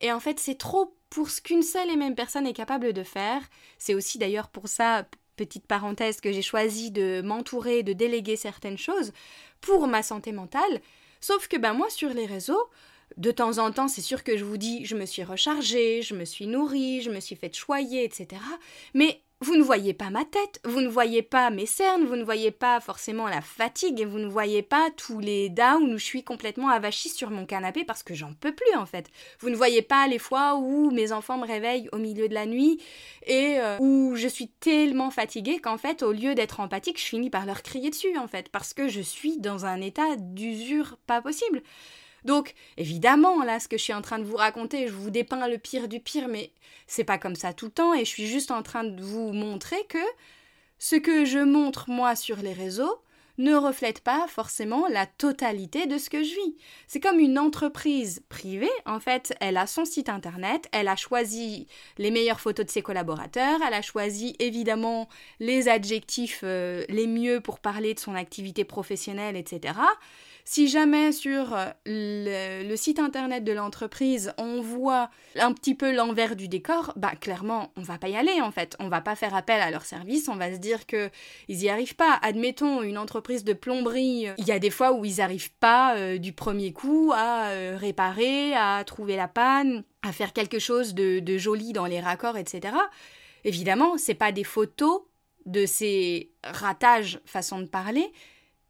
et 0.01 0.12
en 0.12 0.20
fait, 0.20 0.39
c'est 0.39 0.58
trop 0.58 0.98
pour 1.10 1.30
ce 1.30 1.42
qu'une 1.42 1.62
seule 1.62 1.92
et 1.92 1.96
même 1.96 2.15
personne 2.15 2.48
est 2.48 2.53
capable 2.53 2.92
de 2.92 3.03
faire. 3.03 3.42
C'est 3.77 3.94
aussi 3.94 4.18
d'ailleurs 4.18 4.50
pour 4.50 4.68
ça, 4.68 5.06
petite 5.36 5.66
parenthèse, 5.66 6.22
que 6.22 6.32
j'ai 6.32 6.42
choisi 6.42 6.92
de 6.92 7.22
m'entourer, 7.24 7.84
de 7.84 7.94
déléguer 7.94 8.36
certaines 8.36 8.78
choses 8.78 9.12
pour 9.62 9.88
ma 9.88 10.04
santé 10.04 10.32
mentale. 10.32 10.82
Sauf 11.22 11.48
que 11.48 11.58
ben 11.58 11.74
moi, 11.74 11.90
sur 11.90 12.10
les 12.10 12.25
réseaux, 12.25 12.70
de 13.18 13.32
temps 13.32 13.60
en 13.60 13.72
temps, 13.72 13.88
c'est 13.88 14.02
sûr 14.02 14.24
que 14.24 14.38
je 14.38 14.44
vous 14.44 14.58
dis, 14.58 14.86
je 14.86 14.96
me 14.96 15.06
suis 15.06 15.24
rechargée, 15.24 16.02
je 16.02 16.16
me 16.16 16.25
suis 16.25 16.48
nourrie, 16.48 17.02
je 17.02 17.12
me 17.12 17.20
suis 17.20 17.36
fait 17.36 17.56
choyer, 17.56 18.04
etc. 18.04 18.42
Mais 18.94 19.22
vous 19.44 19.58
ne 19.58 19.62
voyez 19.62 19.94
pas 19.94 20.10
ma 20.10 20.24
tête, 20.24 20.62
vous 20.64 20.80
ne 20.80 20.88
voyez 20.88 21.22
pas 21.22 21.50
mes 21.50 21.66
cernes, 21.66 22.06
vous 22.06 22.16
ne 22.16 22.24
voyez 22.24 22.50
pas 22.50 22.80
forcément 22.80 23.28
la 23.28 23.42
fatigue 23.42 24.00
et 24.00 24.06
vous 24.06 24.18
ne 24.18 24.28
voyez 24.28 24.62
pas 24.62 24.90
tous 24.96 25.20
les 25.20 25.50
downs 25.50 25.94
où 25.94 25.98
je 25.98 26.06
suis 26.06 26.24
complètement 26.24 26.70
avachie 26.70 27.10
sur 27.10 27.30
mon 27.30 27.46
canapé 27.46 27.84
parce 27.84 28.04
que 28.04 28.14
j'en 28.14 28.34
peux 28.34 28.54
plus 28.54 28.74
en 28.78 28.86
fait. 28.86 29.10
Vous 29.42 29.50
ne 29.50 29.56
voyez 29.56 29.82
pas 29.82 30.08
les 30.08 30.18
fois 30.18 30.56
où 30.56 30.92
mes 30.92 31.12
enfants 31.12 31.38
me 31.38 31.46
réveillent 31.46 31.90
au 31.92 31.98
milieu 31.98 32.30
de 32.30 32.34
la 32.34 32.46
nuit 32.46 32.82
et 33.28 33.58
euh, 33.60 33.78
où 33.80 34.16
je 34.16 34.30
suis 34.30 34.48
tellement 34.48 35.12
fatiguée 35.12 35.60
qu'en 35.60 35.78
fait 35.78 36.04
au 36.04 36.14
lieu 36.14 36.36
d'être 36.36 36.62
empathique, 36.62 37.00
je 37.00 37.06
finis 37.06 37.30
par 37.30 37.46
leur 37.46 37.64
crier 37.64 37.90
dessus 37.90 38.18
en 38.18 38.28
fait 38.28 38.48
parce 38.48 38.74
que 38.74 38.88
je 38.88 39.02
suis 39.02 39.40
dans 39.40 39.66
un 39.66 39.82
état 39.82 40.16
d'usure 40.18 40.98
pas 41.06 41.22
possible. 41.22 41.62
Donc, 42.25 42.53
évidemment, 42.77 43.44
là, 43.44 43.60
ce 43.60 43.68
que 43.68 43.77
je 43.77 43.84
suis 43.84 43.94
en 43.94 44.01
train 44.01 44.20
de 44.20 44.24
vous 44.24 44.38
raconter, 44.38 44.88
je 44.88 44.94
vous 44.94 45.10
dépeins 45.10 45.48
le 45.48 45.58
pire 45.58 45.88
du 45.88 46.00
pire, 46.00 46.27
mais 46.27 46.51
c'est 46.88 47.03
pas 47.03 47.18
comme 47.18 47.36
ça 47.36 47.53
tout 47.53 47.65
le 47.65 47.72
temps, 47.72 47.94
et 47.94 48.06
je 48.06 48.10
suis 48.10 48.27
juste 48.27 48.51
en 48.51 48.63
train 48.63 48.84
de 48.84 49.01
vous 49.01 49.34
montrer 49.34 49.84
que 49.89 49.98
ce 50.80 50.96
que 50.96 51.25
je 51.25 51.39
montre 51.39 51.89
moi 51.89 52.15
sur 52.15 52.38
les 52.38 52.53
réseaux 52.53 53.00
ne 53.38 53.56
reflète 53.56 54.01
pas 54.01 54.27
forcément 54.27 54.88
la 54.88 55.06
totalité 55.06 55.88
de 55.88 55.98
ce 55.98 56.10
que 56.10 56.24
je 56.24 56.36
vis. 56.36 56.56
C'est 56.88 57.00
comme 57.00 57.20
une 57.20 57.39
entreprise 57.39 58.22
privée, 58.30 58.70
en 58.86 59.00
fait, 59.00 59.34
elle 59.39 59.58
a 59.58 59.65
son 59.65 59.86
site 59.86 60.10
internet, 60.10 60.68
elle 60.72 60.88
a 60.88 60.96
choisi 60.96 61.68
les 61.98 62.12
meilleures 62.12 62.39
photos 62.39 62.65
de 62.65 62.72
ses 62.72 62.82
collaborateurs, 62.82 63.60
elle 63.65 63.74
a 63.74 63.82
choisi 63.82 64.36
évidemment 64.39 65.10
les 65.39 65.68
adjectifs 65.68 66.42
euh, 66.44 66.86
les 66.89 67.08
mieux 67.08 67.42
pour 67.42 67.60
parler 67.60 67.94
de 67.94 68.00
son 68.00 68.13
activité 68.13 68.65
professionnelle, 68.65 69.36
etc. 69.36 69.74
Si 70.46 70.68
jamais 70.68 71.14
sur 71.14 71.56
euh, 71.56 72.64
le, 72.64 72.76
site 72.76 73.00
internet 73.00 73.46
de 73.46 73.54
l'entreprise 73.54 74.34
on 74.38 74.60
voit 74.60 75.10
un 75.40 75.54
petit 75.54 75.74
peu 75.74 75.96
l'envers 75.96 76.36
du 76.36 76.50
décor, 76.50 76.92
bah 76.98 77.14
clairement 77.20 77.72
on 77.78 77.82
va 77.82 77.98
pas 77.98 78.10
y 78.10 78.18
aller 78.18 78.42
en 78.42 78.52
fait. 78.52 78.76
On 78.80 78.90
va 78.90 79.00
pas 79.00 79.16
faire 79.16 79.36
appel 79.36 79.62
à 79.62 79.72
leur 79.72 79.86
service, 79.86 80.28
on 80.28 80.36
va 80.36 80.54
se 80.54 80.60
dire 80.60 80.86
que 80.86 81.10
ils 81.48 81.64
y 81.64 81.70
arrivent 81.70 81.96
pas. 81.96 82.20
Admettons 82.22 82.82
une 82.82 82.98
entreprise 82.98 83.46
de 83.46 83.54
plomberie, 83.54 84.28
il 84.38 84.46
y 84.46 84.52
a 84.52 84.60
des 84.60 84.70
fois 84.70 84.92
où 84.92 85.06
ils 85.06 85.22
arrivent 85.22 85.54
pas 85.60 85.96
euh, 85.96 86.18
du 86.18 86.34
premier 86.34 86.74
coup 86.74 87.14
à 87.16 87.48
euh, 87.48 87.78
réparer, 87.80 88.54
à 88.54 88.84
trouver 88.84 89.16
la 89.16 89.30
panne, 89.30 89.84
à 90.02 90.12
faire 90.12 90.34
quelque 90.34 90.60
chose 90.60 90.94
de, 90.94 91.20
de 91.20 91.38
joli 91.38 91.72
dans 91.72 91.86
les 91.86 92.02
raccords, 92.02 92.38
etc. 92.38 92.76
Évidemment, 93.46 93.98
c'est 93.98 94.14
pas 94.14 94.34
des 94.34 94.44
photos 94.44 95.04
de 95.46 95.66
ces 95.66 96.32
ratages 96.44 97.20
façon 97.26 97.60
de 97.60 97.66
parler, 97.66 98.12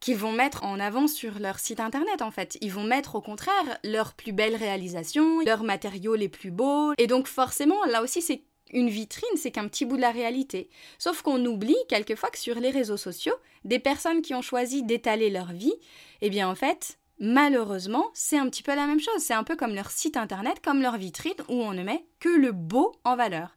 qu'ils 0.03 0.17
vont 0.17 0.33
mettre 0.33 0.65
en 0.65 0.81
avant 0.81 1.07
sur 1.07 1.39
leur 1.39 1.59
site 1.59 1.79
internet 1.79 2.21
en 2.21 2.29
fait. 2.29 2.57
Ils 2.59 2.73
vont 2.73 2.83
mettre 2.83 3.15
au 3.15 3.21
contraire 3.21 3.79
leurs 3.85 4.13
plus 4.13 4.33
belles 4.33 4.57
réalisations, 4.57 5.39
leurs 5.45 5.63
matériaux 5.63 6.15
les 6.15 6.27
plus 6.27 6.51
beaux. 6.51 6.91
Et 6.97 7.07
donc 7.07 7.27
forcément, 7.27 7.81
là 7.85 8.03
aussi 8.03 8.21
c'est 8.21 8.43
une 8.73 8.89
vitrine, 8.89 9.37
c'est 9.37 9.51
qu'un 9.51 9.69
petit 9.69 9.85
bout 9.85 9.95
de 9.95 10.01
la 10.01 10.11
réalité. 10.11 10.69
Sauf 10.99 11.21
qu'on 11.21 11.45
oublie 11.45 11.77
quelquefois 11.87 12.29
que 12.31 12.37
sur 12.37 12.59
les 12.59 12.69
réseaux 12.69 12.97
sociaux, 12.97 13.35
des 13.63 13.79
personnes 13.79 14.21
qui 14.21 14.35
ont 14.35 14.41
choisi 14.41 14.83
d'étaler 14.83 15.29
leur 15.29 15.53
vie, 15.53 15.75
eh 16.21 16.29
bien 16.29 16.49
en 16.49 16.55
fait, 16.55 16.99
malheureusement, 17.19 18.09
c'est 18.13 18.37
un 18.37 18.49
petit 18.49 18.63
peu 18.63 18.75
la 18.75 18.87
même 18.87 18.99
chose. 18.99 19.19
C'est 19.19 19.33
un 19.33 19.45
peu 19.45 19.55
comme 19.55 19.73
leur 19.73 19.89
site 19.89 20.17
internet, 20.17 20.59
comme 20.61 20.81
leur 20.81 20.97
vitrine, 20.97 21.31
où 21.47 21.61
on 21.61 21.73
ne 21.73 21.83
met 21.83 22.05
que 22.19 22.29
le 22.29 22.51
beau 22.51 22.93
en 23.05 23.15
valeur. 23.15 23.55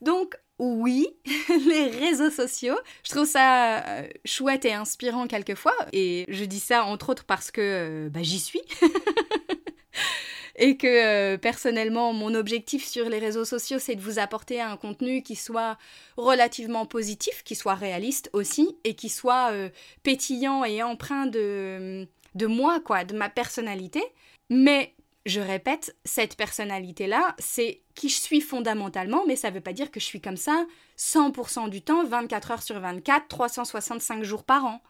Donc, 0.00 0.36
oui, 0.58 1.08
les 1.66 1.86
réseaux 1.86 2.30
sociaux. 2.30 2.76
Je 3.02 3.10
trouve 3.10 3.26
ça 3.26 3.84
euh, 3.84 4.08
chouette 4.24 4.64
et 4.64 4.72
inspirant 4.72 5.26
quelquefois. 5.26 5.74
Et 5.92 6.24
je 6.28 6.44
dis 6.44 6.60
ça 6.60 6.84
entre 6.84 7.10
autres 7.10 7.24
parce 7.24 7.50
que 7.50 7.60
euh, 7.60 8.08
bah, 8.08 8.22
j'y 8.22 8.38
suis. 8.38 8.62
et 10.56 10.76
que 10.76 10.86
euh, 10.86 11.38
personnellement, 11.38 12.12
mon 12.12 12.34
objectif 12.34 12.86
sur 12.86 13.08
les 13.08 13.18
réseaux 13.18 13.44
sociaux, 13.44 13.80
c'est 13.80 13.96
de 13.96 14.00
vous 14.00 14.20
apporter 14.20 14.60
un 14.60 14.76
contenu 14.76 15.22
qui 15.22 15.34
soit 15.34 15.76
relativement 16.16 16.86
positif, 16.86 17.42
qui 17.42 17.56
soit 17.56 17.74
réaliste 17.74 18.30
aussi, 18.32 18.76
et 18.84 18.94
qui 18.94 19.08
soit 19.08 19.52
pétillant 20.04 20.64
et 20.64 20.84
empreint 20.84 21.26
de, 21.26 22.06
de 22.36 22.46
moi, 22.46 22.78
quoi, 22.78 23.04
de 23.04 23.16
ma 23.16 23.28
personnalité. 23.28 24.02
Mais 24.50 24.94
je 25.26 25.40
répète, 25.40 25.96
cette 26.04 26.36
personnalité-là, 26.36 27.34
c'est 27.38 27.82
qui 27.94 28.08
je 28.08 28.20
suis 28.20 28.40
fondamentalement, 28.40 29.24
mais 29.26 29.36
ça 29.36 29.50
ne 29.50 29.54
veut 29.54 29.62
pas 29.62 29.72
dire 29.72 29.90
que 29.90 30.00
je 30.00 30.04
suis 30.04 30.20
comme 30.20 30.36
ça 30.36 30.66
100% 30.98 31.70
du 31.70 31.82
temps, 31.82 32.04
24 32.04 32.50
heures 32.50 32.62
sur 32.62 32.78
24, 32.78 33.28
365 33.28 34.22
jours 34.22 34.44
par 34.44 34.64
an. 34.66 34.82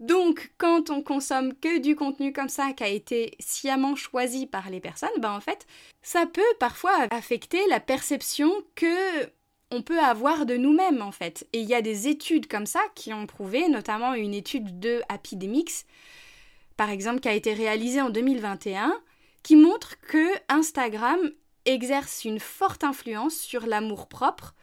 Donc, 0.00 0.52
quand 0.58 0.90
on 0.90 1.00
consomme 1.00 1.54
que 1.54 1.78
du 1.78 1.94
contenu 1.94 2.32
comme 2.32 2.48
ça 2.48 2.72
qui 2.72 2.82
a 2.82 2.88
été 2.88 3.36
sciemment 3.38 3.94
choisi 3.94 4.46
par 4.46 4.68
les 4.68 4.80
personnes, 4.80 5.10
ben 5.18 5.32
en 5.32 5.40
fait, 5.40 5.64
ça 6.02 6.26
peut 6.26 6.42
parfois 6.58 7.06
affecter 7.10 7.60
la 7.68 7.78
perception 7.78 8.50
que 8.74 9.30
on 9.70 9.80
peut 9.80 10.00
avoir 10.00 10.44
de 10.44 10.56
nous-mêmes 10.56 11.02
en 11.02 11.12
fait. 11.12 11.46
Et 11.52 11.60
il 11.60 11.68
y 11.68 11.74
a 11.74 11.82
des 11.82 12.08
études 12.08 12.48
comme 12.48 12.66
ça 12.66 12.80
qui 12.96 13.12
ont 13.14 13.26
prouvé, 13.26 13.68
notamment 13.68 14.14
une 14.14 14.34
étude 14.34 14.80
de 14.80 15.02
Epidemics, 15.12 15.86
par 16.76 16.90
exemple, 16.90 17.20
qui 17.20 17.28
a 17.28 17.34
été 17.34 17.54
réalisée 17.54 18.00
en 18.00 18.10
2021, 18.10 18.92
qui 19.42 19.56
montre 19.56 19.98
que 20.00 20.28
Instagram 20.48 21.18
exerce 21.64 22.24
une 22.24 22.40
forte 22.40 22.84
influence 22.84 23.34
sur 23.34 23.66
l'amour 23.66 24.08
propre 24.08 24.54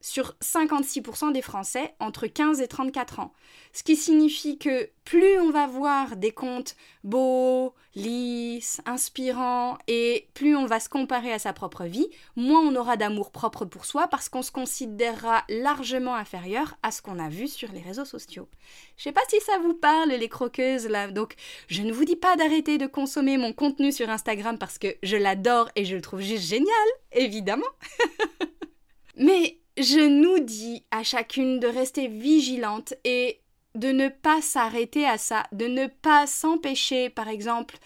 sur 0.00 0.34
56% 0.42 1.32
des 1.32 1.42
Français 1.42 1.94
entre 2.00 2.26
15 2.26 2.60
et 2.60 2.68
34 2.68 3.20
ans. 3.20 3.32
Ce 3.72 3.82
qui 3.82 3.96
signifie 3.96 4.58
que 4.58 4.90
plus 5.04 5.38
on 5.38 5.50
va 5.50 5.66
voir 5.66 6.16
des 6.16 6.32
comptes 6.32 6.76
beaux, 7.04 7.74
lisses, 7.94 8.80
inspirants, 8.86 9.76
et 9.88 10.28
plus 10.34 10.56
on 10.56 10.66
va 10.66 10.80
se 10.80 10.88
comparer 10.88 11.32
à 11.32 11.38
sa 11.38 11.52
propre 11.52 11.84
vie, 11.84 12.08
moins 12.36 12.60
on 12.60 12.76
aura 12.76 12.96
d'amour 12.96 13.30
propre 13.30 13.64
pour 13.64 13.84
soi 13.84 14.08
parce 14.08 14.28
qu'on 14.28 14.42
se 14.42 14.52
considérera 14.52 15.44
largement 15.48 16.14
inférieur 16.14 16.76
à 16.82 16.90
ce 16.90 17.02
qu'on 17.02 17.18
a 17.18 17.28
vu 17.28 17.48
sur 17.48 17.70
les 17.72 17.80
réseaux 17.80 18.04
sociaux. 18.04 18.48
Je 18.96 19.04
sais 19.04 19.12
pas 19.12 19.20
si 19.28 19.40
ça 19.40 19.58
vous 19.58 19.74
parle, 19.74 20.10
les 20.10 20.28
croqueuses 20.28 20.88
là, 20.88 21.10
donc 21.10 21.34
je 21.68 21.82
ne 21.82 21.92
vous 21.92 22.04
dis 22.04 22.16
pas 22.16 22.36
d'arrêter 22.36 22.78
de 22.78 22.86
consommer 22.86 23.36
mon 23.36 23.52
contenu 23.52 23.92
sur 23.92 24.08
Instagram 24.08 24.58
parce 24.58 24.78
que 24.78 24.96
je 25.02 25.16
l'adore 25.16 25.68
et 25.76 25.84
je 25.84 25.96
le 25.96 26.02
trouve 26.02 26.20
juste 26.20 26.48
génial, 26.48 26.68
évidemment. 27.12 27.66
Mais 29.16 29.59
je 29.76 30.00
nous 30.00 30.40
dis 30.40 30.84
à 30.90 31.02
chacune 31.02 31.60
de 31.60 31.66
rester 31.66 32.08
vigilante 32.08 32.94
et 33.04 33.40
de 33.74 33.88
ne 33.88 34.08
pas 34.08 34.42
s'arrêter 34.42 35.06
à 35.06 35.18
ça, 35.18 35.44
de 35.52 35.66
ne 35.66 35.86
pas 35.86 36.26
s'empêcher, 36.26 37.08
par 37.08 37.28
exemple, 37.28 37.78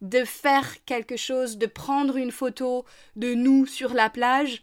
de 0.00 0.24
faire 0.24 0.84
quelque 0.84 1.16
chose, 1.16 1.58
de 1.58 1.66
prendre 1.66 2.16
une 2.16 2.32
photo 2.32 2.84
de 3.16 3.34
nous 3.34 3.66
sur 3.66 3.94
la 3.94 4.10
plage, 4.10 4.62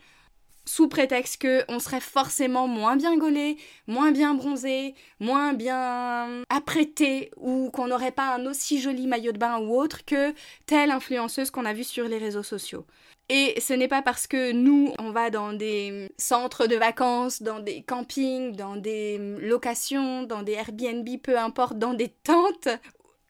sous 0.69 0.87
prétexte 0.87 1.41
que 1.41 1.63
on 1.67 1.79
serait 1.79 1.99
forcément 1.99 2.67
moins 2.67 2.95
bien 2.95 3.17
gaulé, 3.17 3.57
moins 3.87 4.11
bien 4.11 4.35
bronzé, 4.35 4.93
moins 5.19 5.53
bien 5.53 6.43
apprêté, 6.49 7.31
ou 7.37 7.71
qu'on 7.71 7.87
n'aurait 7.87 8.11
pas 8.11 8.35
un 8.35 8.45
aussi 8.45 8.79
joli 8.79 9.07
maillot 9.07 9.31
de 9.31 9.39
bain 9.39 9.57
ou 9.57 9.75
autre 9.75 10.05
que 10.05 10.31
telle 10.67 10.91
influenceuse 10.91 11.49
qu'on 11.49 11.65
a 11.65 11.73
vue 11.73 11.83
sur 11.83 12.07
les 12.07 12.19
réseaux 12.19 12.43
sociaux. 12.43 12.85
Et 13.29 13.59
ce 13.59 13.73
n'est 13.73 13.87
pas 13.87 14.03
parce 14.03 14.27
que 14.27 14.51
nous, 14.51 14.93
on 14.99 15.11
va 15.11 15.31
dans 15.31 15.53
des 15.53 16.11
centres 16.17 16.67
de 16.67 16.75
vacances, 16.75 17.41
dans 17.41 17.59
des 17.59 17.81
campings, 17.81 18.55
dans 18.55 18.75
des 18.75 19.17
locations, 19.41 20.23
dans 20.23 20.43
des 20.43 20.53
Airbnb, 20.53 21.07
peu 21.21 21.37
importe, 21.37 21.79
dans 21.79 21.93
des 21.95 22.09
tentes, 22.09 22.69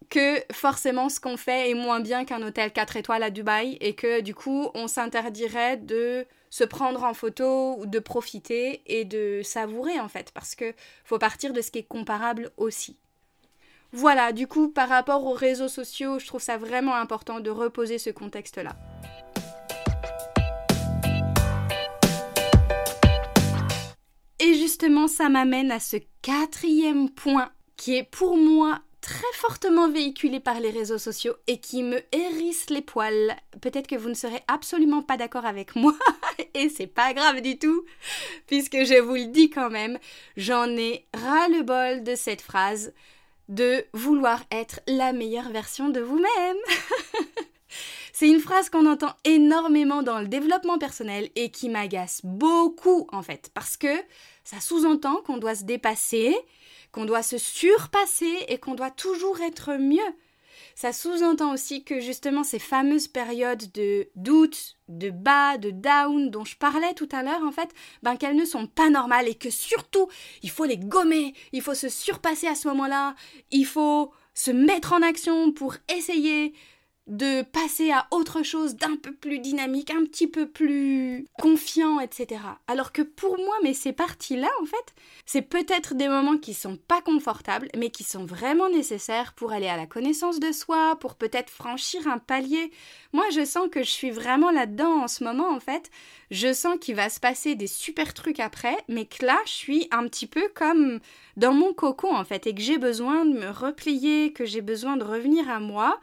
que 0.10 0.42
forcément 0.52 1.10
ce 1.10 1.20
qu'on 1.20 1.38
fait 1.38 1.70
est 1.70 1.76
moins 1.76 2.00
bien 2.00 2.26
qu'un 2.26 2.42
hôtel 2.42 2.72
4 2.72 2.98
étoiles 2.98 3.24
à 3.24 3.30
Dubaï 3.30 3.78
et 3.80 3.94
que 3.94 4.22
du 4.22 4.34
coup 4.34 4.70
on 4.74 4.88
s'interdirait 4.88 5.78
de 5.78 6.26
se 6.50 6.64
prendre 6.64 7.04
en 7.04 7.14
photo 7.14 7.76
ou 7.78 7.86
de 7.86 8.00
profiter 8.00 8.82
et 8.88 9.06
de 9.06 9.42
savourer 9.44 10.00
en 10.00 10.08
fait 10.08 10.32
parce 10.32 10.56
que 10.56 10.74
faut 11.04 11.20
partir 11.20 11.54
de 11.54 11.62
ce 11.62 11.70
qui 11.72 11.80
est 11.80 11.84
comparable 11.84 12.52
aussi. 12.58 12.98
Voilà, 13.92 14.32
du 14.32 14.48
coup 14.48 14.70
par 14.70 14.90
rapport 14.90 15.26
aux 15.26 15.34
réseaux 15.34 15.68
sociaux, 15.68 16.20
je 16.20 16.26
trouve 16.26 16.42
ça 16.42 16.58
vraiment 16.58 16.96
important 16.96 17.40
de 17.40 17.50
reposer 17.50 17.98
ce 17.98 18.10
contexte-là. 18.10 18.76
Et 24.42 24.54
justement, 24.54 25.08
ça 25.08 25.28
m'amène 25.28 25.70
à 25.70 25.80
ce 25.80 25.98
quatrième 26.22 27.10
point 27.10 27.52
qui 27.76 27.96
est 27.96 28.04
pour 28.04 28.38
moi 28.38 28.80
très 29.02 29.34
fortement 29.34 29.90
véhiculée 29.90 30.40
par 30.40 30.60
les 30.60 30.70
réseaux 30.70 30.98
sociaux 30.98 31.36
et 31.48 31.60
qui 31.60 31.84
me 31.84 32.02
hérisse 32.12 32.70
les 32.70 32.82
poils. 32.82 33.36
Peut-être 33.62 33.88
que 33.88 33.96
vous 33.96 34.10
ne 34.10 34.14
serez 34.14 34.42
absolument 34.48 35.02
pas 35.02 35.18
d'accord 35.18 35.46
avec 35.46 35.76
moi 35.76 35.94
et 36.54 36.70
c'est 36.70 36.88
pas 36.88 37.14
grave 37.14 37.42
du 37.42 37.58
tout 37.58 37.86
puisque 38.48 38.84
je 38.84 39.00
vous 39.00 39.16
le 39.16 39.28
dis 39.28 39.50
quand 39.50 39.70
même, 39.70 40.00
j'en 40.38 40.66
ai 40.66 41.06
ras 41.14 41.48
le 41.48 41.64
bol 41.64 42.04
de 42.04 42.16
cette 42.16 42.42
phrase 42.42 42.94
de 43.48 43.86
vouloir 43.94 44.44
être 44.52 44.80
la 44.88 45.12
meilleure 45.12 45.50
version 45.50 45.90
de 45.90 46.00
vous-même. 46.00 46.58
C'est 48.14 48.28
une 48.28 48.42
phrase 48.42 48.70
qu'on 48.70 48.86
entend 48.86 49.16
énormément 49.24 50.04
dans 50.04 50.20
le 50.20 50.28
développement 50.28 50.78
personnel 50.78 51.30
et 51.36 51.52
qui 51.52 51.70
m'agace 51.70 52.20
beaucoup 52.26 53.08
en 53.14 53.24
fait, 53.24 53.50
parce 53.54 53.78
que 53.78 53.88
ça 54.50 54.60
sous-entend 54.60 55.18
qu'on 55.18 55.38
doit 55.38 55.54
se 55.54 55.64
dépasser, 55.64 56.36
qu'on 56.92 57.06
doit 57.06 57.22
se 57.22 57.38
surpasser 57.38 58.46
et 58.48 58.58
qu'on 58.58 58.74
doit 58.74 58.90
toujours 58.90 59.42
être 59.42 59.74
mieux. 59.74 60.00
Ça 60.74 60.92
sous-entend 60.92 61.54
aussi 61.54 61.84
que 61.84 62.00
justement 62.00 62.44
ces 62.44 62.58
fameuses 62.58 63.08
périodes 63.08 63.72
de 63.74 64.10
doute, 64.16 64.76
de 64.88 65.12
bas, 65.12 65.60
de 65.60 65.70
down 65.70 66.32
dont 66.32 66.46
je 66.46 66.58
parlais 66.58 66.96
tout 66.96 67.08
à 67.12 67.22
l'heure 67.22 67.44
en 67.44 67.52
fait, 67.52 67.70
ben 68.02 68.16
qu'elles 68.18 68.36
ne 68.36 68.44
sont 68.44 68.66
pas 68.66 68.90
normales 68.90 69.28
et 69.28 69.36
que 69.36 69.52
surtout 69.52 70.08
il 70.42 70.50
faut 70.50 70.66
les 70.66 70.80
gommer, 70.80 71.36
il 71.52 71.62
faut 71.62 71.76
se 71.76 71.90
surpasser 71.90 72.48
à 72.48 72.56
ce 72.56 72.70
moment-là, 72.70 73.14
il 73.52 73.68
faut 73.68 74.12
se 74.34 74.50
mettre 74.50 74.94
en 74.94 75.04
action 75.04 75.52
pour 75.52 75.76
essayer 75.96 76.56
de 77.10 77.42
passer 77.42 77.92
à 77.92 78.08
autre 78.12 78.44
chose 78.44 78.76
d'un 78.76 78.96
peu 78.96 79.12
plus 79.12 79.40
dynamique, 79.40 79.90
un 79.90 80.06
petit 80.06 80.28
peu 80.28 80.48
plus 80.48 81.26
confiant, 81.42 82.00
etc. 82.00 82.42
Alors 82.68 82.92
que 82.92 83.02
pour 83.02 83.38
moi, 83.38 83.56
mais 83.64 83.74
ces 83.74 83.94
parties-là, 83.94 84.50
en 84.62 84.66
fait, 84.66 84.94
c'est 85.26 85.42
peut-être 85.42 85.96
des 85.96 86.08
moments 86.08 86.38
qui 86.38 86.54
sont 86.54 86.78
pas 86.78 87.02
confortables, 87.02 87.68
mais 87.76 87.90
qui 87.90 88.04
sont 88.04 88.26
vraiment 88.26 88.70
nécessaires 88.70 89.34
pour 89.34 89.52
aller 89.52 89.68
à 89.68 89.76
la 89.76 89.88
connaissance 89.88 90.40
de 90.40 90.52
soi, 90.52 90.98
pour 91.00 91.16
peut-être 91.16 91.50
franchir 91.50 92.08
un 92.08 92.20
palier. 92.20 92.72
Moi, 93.12 93.26
je 93.34 93.44
sens 93.44 93.70
que 93.72 93.82
je 93.82 93.90
suis 93.90 94.12
vraiment 94.12 94.52
là-dedans 94.52 95.04
en 95.04 95.08
ce 95.08 95.24
moment, 95.24 95.50
en 95.50 95.60
fait. 95.60 95.90
Je 96.30 96.54
sens 96.54 96.78
qu'il 96.80 96.96
va 96.96 97.10
se 97.10 97.20
passer 97.20 97.56
des 97.56 97.66
super 97.66 98.14
trucs 98.14 98.40
après, 98.40 98.78
mais 98.88 99.06
que 99.06 99.26
là, 99.26 99.40
je 99.46 99.52
suis 99.52 99.88
un 99.90 100.08
petit 100.08 100.28
peu 100.28 100.48
comme 100.54 101.00
dans 101.38 101.54
mon 101.54 101.74
cocon, 101.74 102.16
en 102.16 102.24
fait, 102.24 102.46
et 102.46 102.54
que 102.54 102.62
j'ai 102.62 102.78
besoin 102.78 103.26
de 103.26 103.34
me 103.34 103.50
replier, 103.50 104.32
que 104.32 104.46
j'ai 104.46 104.62
besoin 104.62 104.96
de 104.96 105.04
revenir 105.04 105.50
à 105.50 105.60
moi 105.60 106.00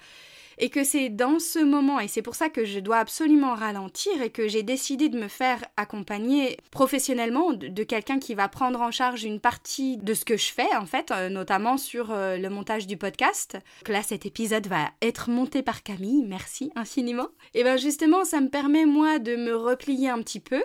et 0.59 0.71
que 0.71 0.85
c'est 0.85 1.09
dans 1.09 1.39
ce 1.39 1.59
moment, 1.59 2.01
et 2.01 2.09
c'est 2.09 2.23
pour 2.23 2.35
ça 2.35 2.49
que 2.49 2.65
je 2.65 2.81
dois 2.81 2.99
absolument 2.99 3.55
ralentir 3.55 4.23
et 4.23 4.31
que 4.31 4.49
j'ai 4.49 4.63
décidé 4.63 5.09
de 5.09 5.19
me 5.19 5.29
faire 5.29 5.65
accompagner 5.77 6.57
professionnellement 6.71 7.53
de, 7.53 7.83
quelqu'un 7.83 8.19
qui 8.19 8.35
va 8.35 8.49
prendre 8.49 8.81
en 8.81 8.91
charge 8.91 9.25
une 9.25 9.41
partie 9.41 9.97
de 9.97 10.15
ce 10.15 10.25
que 10.25 10.37
je 10.37 10.53
fais, 10.53 10.75
en 10.77 10.87
fait, 10.87 11.11
euh, 11.11 11.29
notamment 11.29 11.77
sur 11.77 12.11
euh, 12.11 12.37
le 12.37 12.51
montage 12.51 12.87
du 12.87 12.97
podcast. 12.97 13.59
Donc 13.85 13.95
là, 13.95 14.03
cet 14.03 14.27
épisode 14.27 14.67
va 14.67 14.91
être 15.03 15.31
monté 15.31 15.63
par 15.63 15.83
Camille, 15.83 16.25
merci 16.27 16.73
infiniment. 16.75 17.29
Et 17.55 17.63
bien 17.63 17.77
justement, 17.77 18.25
ça 18.25 18.41
me 18.41 18.49
permet, 18.49 18.87
moi, 18.87 19.19
de 19.19 19.37
me 19.37 19.55
replier 19.55 20.09
un 20.09 20.23
petit 20.23 20.41
peu, 20.41 20.65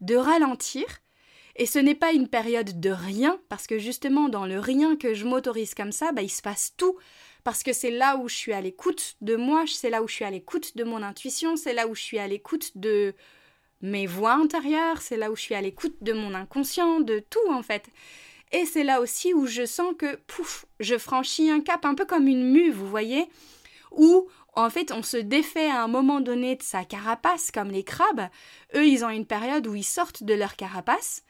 de 0.00 0.16
ralentir, 0.16 0.84
et 1.60 1.66
ce 1.66 1.78
n'est 1.78 1.94
pas 1.94 2.12
une 2.12 2.26
période 2.26 2.80
de 2.80 2.88
rien, 2.88 3.38
parce 3.50 3.66
que 3.66 3.78
justement, 3.78 4.30
dans 4.30 4.46
le 4.46 4.58
rien 4.58 4.96
que 4.96 5.12
je 5.12 5.26
m'autorise 5.26 5.74
comme 5.74 5.92
ça, 5.92 6.10
bah, 6.10 6.22
il 6.22 6.30
se 6.30 6.40
passe 6.40 6.72
tout 6.78 6.96
parce 7.44 7.62
que 7.62 7.74
c'est 7.74 7.90
là 7.90 8.16
où 8.16 8.28
je 8.28 8.34
suis 8.34 8.54
à 8.54 8.62
l'écoute 8.62 9.16
de 9.20 9.36
moi, 9.36 9.64
c'est 9.66 9.90
là 9.90 10.02
où 10.02 10.08
je 10.08 10.14
suis 10.14 10.24
à 10.24 10.30
l'écoute 10.30 10.74
de 10.78 10.84
mon 10.84 11.02
intuition, 11.02 11.56
c'est 11.56 11.74
là 11.74 11.86
où 11.86 11.94
je 11.94 12.00
suis 12.00 12.18
à 12.18 12.26
l'écoute 12.26 12.72
de 12.76 13.14
mes 13.82 14.06
voix 14.06 14.32
intérieures, 14.32 15.02
c'est 15.02 15.18
là 15.18 15.30
où 15.30 15.36
je 15.36 15.42
suis 15.42 15.54
à 15.54 15.60
l'écoute 15.60 15.96
de 16.00 16.14
mon 16.14 16.32
inconscient, 16.32 17.00
de 17.00 17.18
tout 17.18 17.50
en 17.50 17.62
fait. 17.62 17.84
Et 18.52 18.64
c'est 18.64 18.84
là 18.84 19.02
aussi 19.02 19.34
où 19.34 19.46
je 19.46 19.66
sens 19.66 19.92
que, 19.98 20.16
pouf, 20.26 20.64
je 20.80 20.96
franchis 20.96 21.50
un 21.50 21.60
cap 21.60 21.84
un 21.84 21.94
peu 21.94 22.06
comme 22.06 22.26
une 22.26 22.50
mue, 22.50 22.70
vous 22.70 22.88
voyez, 22.88 23.28
où 23.90 24.28
en 24.54 24.70
fait 24.70 24.92
on 24.92 25.02
se 25.02 25.18
défait 25.18 25.70
à 25.70 25.82
un 25.82 25.88
moment 25.88 26.22
donné 26.22 26.56
de 26.56 26.62
sa 26.62 26.86
carapace, 26.86 27.50
comme 27.50 27.70
les 27.70 27.84
crabes. 27.84 28.28
Eux, 28.74 28.86
ils 28.86 29.04
ont 29.04 29.10
une 29.10 29.26
période 29.26 29.66
où 29.66 29.74
ils 29.74 29.84
sortent 29.84 30.22
de 30.22 30.32
leur 30.32 30.56
carapace 30.56 31.22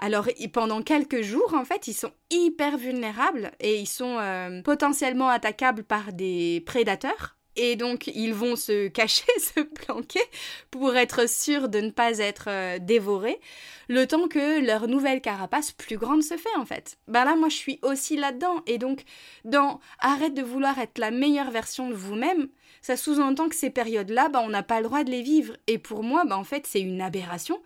alors 0.00 0.28
pendant 0.52 0.82
quelques 0.82 1.20
jours, 1.20 1.54
en 1.54 1.64
fait, 1.64 1.86
ils 1.86 1.94
sont 1.94 2.12
hyper 2.30 2.78
vulnérables 2.78 3.52
et 3.60 3.78
ils 3.78 3.86
sont 3.86 4.16
euh, 4.18 4.62
potentiellement 4.62 5.28
attaquables 5.28 5.84
par 5.84 6.12
des 6.12 6.62
prédateurs. 6.66 7.36
Et 7.56 7.76
donc 7.76 8.06
ils 8.06 8.32
vont 8.32 8.56
se 8.56 8.88
cacher, 9.00 9.26
se 9.38 9.60
planquer 9.60 10.22
pour 10.70 10.96
être 10.96 11.28
sûrs 11.28 11.68
de 11.68 11.80
ne 11.80 11.90
pas 11.90 12.18
être 12.18 12.46
euh, 12.48 12.78
dévorés, 12.80 13.38
le 13.88 14.06
temps 14.06 14.28
que 14.28 14.64
leur 14.64 14.88
nouvelle 14.88 15.20
carapace 15.20 15.72
plus 15.72 15.98
grande 15.98 16.22
se 16.22 16.36
fait 16.36 16.56
en 16.56 16.64
fait. 16.64 16.96
Ben 17.08 17.24
là 17.24 17.34
moi 17.34 17.48
je 17.48 17.56
suis 17.56 17.78
aussi 17.82 18.16
là-dedans 18.16 18.62
et 18.66 18.78
donc 18.78 19.02
dans 19.44 19.80
arrête 19.98 20.32
de 20.32 20.42
vouloir 20.42 20.78
être 20.78 20.98
la 20.98 21.10
meilleure 21.10 21.50
version 21.50 21.90
de 21.90 21.94
vous-même, 21.94 22.48
ça 22.82 22.96
sous-entend 22.96 23.48
que 23.48 23.56
ces 23.56 23.70
périodes-là, 23.70 24.28
ben, 24.28 24.40
on 24.44 24.48
n'a 24.48 24.62
pas 24.62 24.80
le 24.80 24.86
droit 24.86 25.04
de 25.04 25.10
les 25.10 25.22
vivre. 25.22 25.56
Et 25.66 25.78
pour 25.78 26.02
moi, 26.02 26.24
ben, 26.24 26.36
en 26.36 26.44
fait, 26.44 26.66
c'est 26.66 26.80
une 26.80 27.02
aberration 27.02 27.60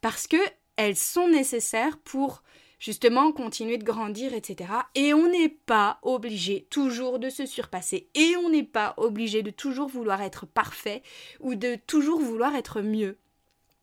parce 0.00 0.26
que 0.26 0.36
elles 0.80 0.96
sont 0.96 1.28
nécessaires 1.28 1.98
pour 1.98 2.42
justement 2.78 3.32
continuer 3.32 3.76
de 3.76 3.84
grandir, 3.84 4.32
etc. 4.32 4.70
Et 4.94 5.12
on 5.12 5.28
n'est 5.28 5.50
pas 5.50 5.98
obligé 6.00 6.66
toujours 6.70 7.18
de 7.18 7.28
se 7.28 7.44
surpasser. 7.44 8.08
Et 8.14 8.34
on 8.38 8.48
n'est 8.48 8.62
pas 8.62 8.94
obligé 8.96 9.42
de 9.42 9.50
toujours 9.50 9.88
vouloir 9.88 10.22
être 10.22 10.46
parfait 10.46 11.02
ou 11.38 11.54
de 11.54 11.76
toujours 11.86 12.18
vouloir 12.18 12.54
être 12.56 12.80
mieux. 12.80 13.18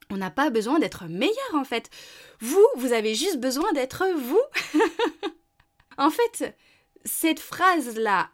On 0.10 0.18
n'a 0.18 0.32
pas 0.32 0.50
besoin 0.50 0.80
d'être 0.80 1.06
meilleur 1.06 1.54
en 1.54 1.66
fait. 1.66 1.92
Vous, 2.40 2.66
vous 2.78 2.94
avez 2.94 3.14
juste 3.14 3.40
besoin 3.40 3.72
d'être 3.74 4.04
vous. 4.18 4.42
en 6.00 6.10
fait, 6.10 6.58
cette 7.06 7.40
phrase-là, 7.40 8.32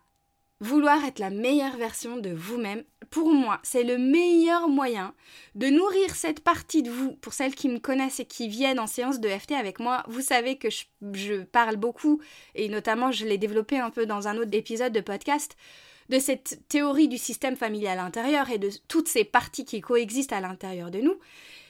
vouloir 0.59 1.03
être 1.05 1.19
la 1.19 1.29
meilleure 1.29 1.77
version 1.77 2.17
de 2.17 2.29
vous-même, 2.29 2.83
pour 3.09 3.31
moi, 3.31 3.59
c'est 3.63 3.83
le 3.83 3.97
meilleur 3.97 4.69
moyen 4.69 5.13
de 5.55 5.67
nourrir 5.67 6.15
cette 6.15 6.39
partie 6.39 6.81
de 6.81 6.89
vous. 6.89 7.13
Pour 7.17 7.33
celles 7.33 7.53
qui 7.53 7.69
me 7.69 7.79
connaissent 7.79 8.19
et 8.19 8.25
qui 8.25 8.47
viennent 8.47 8.79
en 8.79 8.87
séance 8.87 9.19
de 9.19 9.29
FT 9.29 9.51
avec 9.51 9.79
moi, 9.79 10.03
vous 10.07 10.21
savez 10.21 10.57
que 10.57 10.69
je, 10.69 11.43
parle 11.43 11.75
beaucoup, 11.75 12.21
et 12.55 12.69
notamment 12.69 13.11
je 13.11 13.25
l'ai 13.25 13.37
développé 13.37 13.77
un 13.77 13.89
peu 13.89 14.05
dans 14.05 14.27
un 14.27 14.37
autre 14.37 14.53
épisode 14.53 14.93
de 14.93 15.01
podcast, 15.01 15.55
de 16.09 16.19
cette 16.19 16.61
théorie 16.69 17.07
du 17.07 17.17
système 17.17 17.55
familial 17.55 17.99
intérieur 17.99 18.49
et 18.49 18.57
de 18.57 18.69
toutes 18.87 19.07
ces 19.07 19.23
parties 19.23 19.65
qui 19.65 19.81
coexistent 19.81 20.33
à 20.33 20.41
l'intérieur 20.41 20.91
de 20.91 20.99
nous. 20.99 21.17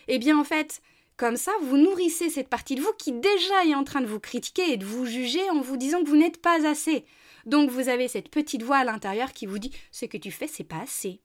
Eh 0.07 0.19
bien, 0.19 0.37
en 0.37 0.43
fait, 0.43 0.81
comme 1.17 1.37
ça, 1.37 1.51
vous 1.61 1.77
nourrissez 1.77 2.29
cette 2.29 2.49
partie 2.49 2.75
de 2.75 2.81
vous 2.81 2.93
qui 2.97 3.11
déjà 3.11 3.65
est 3.65 3.75
en 3.75 3.83
train 3.83 4.01
de 4.01 4.07
vous 4.07 4.19
critiquer 4.19 4.71
et 4.73 4.77
de 4.77 4.85
vous 4.85 5.05
juger 5.05 5.47
en 5.51 5.61
vous 5.61 5.77
disant 5.77 6.03
que 6.03 6.09
vous 6.09 6.17
n'êtes 6.17 6.41
pas 6.41 6.67
assez. 6.67 7.05
Donc 7.45 7.69
vous 7.69 7.89
avez 7.89 8.08
cette 8.08 8.29
petite 8.29 8.63
voix 8.63 8.77
à 8.77 8.84
l'intérieur 8.84 9.34
qui 9.34 9.45
vous 9.45 9.60
dit 9.60 9.71
ce 9.91 10.06
que 10.06 10.17
tu 10.17 10.32
fais, 10.32 10.47
c'est 10.47 10.63
pas 10.63 10.82
assez. 10.82 11.19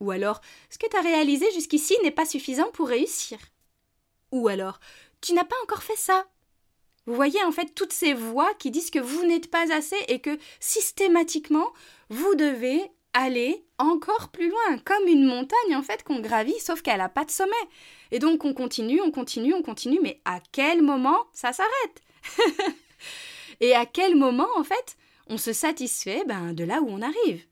Ou 0.00 0.10
alors, 0.10 0.40
ce 0.70 0.78
que 0.78 0.88
tu 0.88 0.96
as 0.96 1.00
réalisé 1.00 1.50
jusqu'ici 1.52 1.94
n'est 2.02 2.10
pas 2.10 2.26
suffisant 2.26 2.70
pour 2.72 2.88
réussir. 2.88 3.38
Ou 4.32 4.48
alors, 4.48 4.80
tu 5.20 5.32
n'as 5.32 5.44
pas 5.44 5.56
encore 5.62 5.82
fait 5.82 5.96
ça. 5.96 6.26
Vous 7.06 7.14
voyez 7.14 7.42
en 7.44 7.52
fait 7.52 7.74
toutes 7.74 7.92
ces 7.92 8.14
voix 8.14 8.52
qui 8.54 8.70
disent 8.70 8.90
que 8.90 8.98
vous 8.98 9.24
n'êtes 9.24 9.50
pas 9.50 9.72
assez 9.72 9.98
et 10.08 10.20
que 10.20 10.38
systématiquement, 10.58 11.72
vous 12.08 12.34
devez 12.34 12.80
aller 13.12 13.64
encore 13.78 14.30
plus 14.30 14.50
loin, 14.50 14.78
comme 14.84 15.06
une 15.06 15.24
montagne 15.24 15.76
en 15.76 15.82
fait 15.82 16.02
qu'on 16.02 16.20
gravit, 16.20 16.58
sauf 16.60 16.82
qu'elle 16.82 16.98
n'a 16.98 17.08
pas 17.08 17.24
de 17.24 17.30
sommet. 17.30 17.52
Et 18.10 18.18
donc 18.18 18.44
on 18.44 18.54
continue, 18.54 19.00
on 19.00 19.10
continue, 19.10 19.54
on 19.54 19.62
continue, 19.62 20.00
mais 20.02 20.20
à 20.24 20.40
quel 20.52 20.82
moment 20.82 21.26
ça 21.32 21.52
s'arrête? 21.52 22.02
Et 23.60 23.74
à 23.74 23.86
quel 23.86 24.16
moment 24.16 24.48
en 24.56 24.64
fait 24.64 24.96
on 25.28 25.38
se 25.38 25.52
satisfait 25.52 26.24
ben, 26.26 26.52
de 26.52 26.64
là 26.64 26.80
où 26.80 26.88
on 26.88 27.02
arrive 27.02 27.44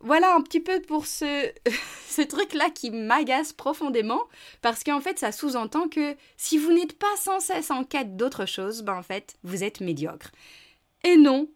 voilà 0.00 0.34
un 0.34 0.40
petit 0.42 0.60
peu 0.60 0.80
pour 0.80 1.06
ce, 1.06 1.52
ce 2.08 2.22
truc-là 2.22 2.70
qui 2.70 2.90
m'agace 2.90 3.52
profondément, 3.52 4.22
parce 4.62 4.84
qu'en 4.84 5.00
fait, 5.00 5.18
ça 5.18 5.32
sous-entend 5.32 5.88
que 5.88 6.16
si 6.36 6.58
vous 6.58 6.72
n'êtes 6.72 6.98
pas 6.98 7.16
sans 7.16 7.40
cesse 7.40 7.70
en 7.70 7.84
quête 7.84 8.16
d'autre 8.16 8.46
chose, 8.46 8.82
ben 8.82 8.96
en 8.96 9.02
fait, 9.02 9.36
vous 9.42 9.64
êtes 9.64 9.80
médiocre. 9.80 10.30
Et 11.04 11.16
non, 11.16 11.48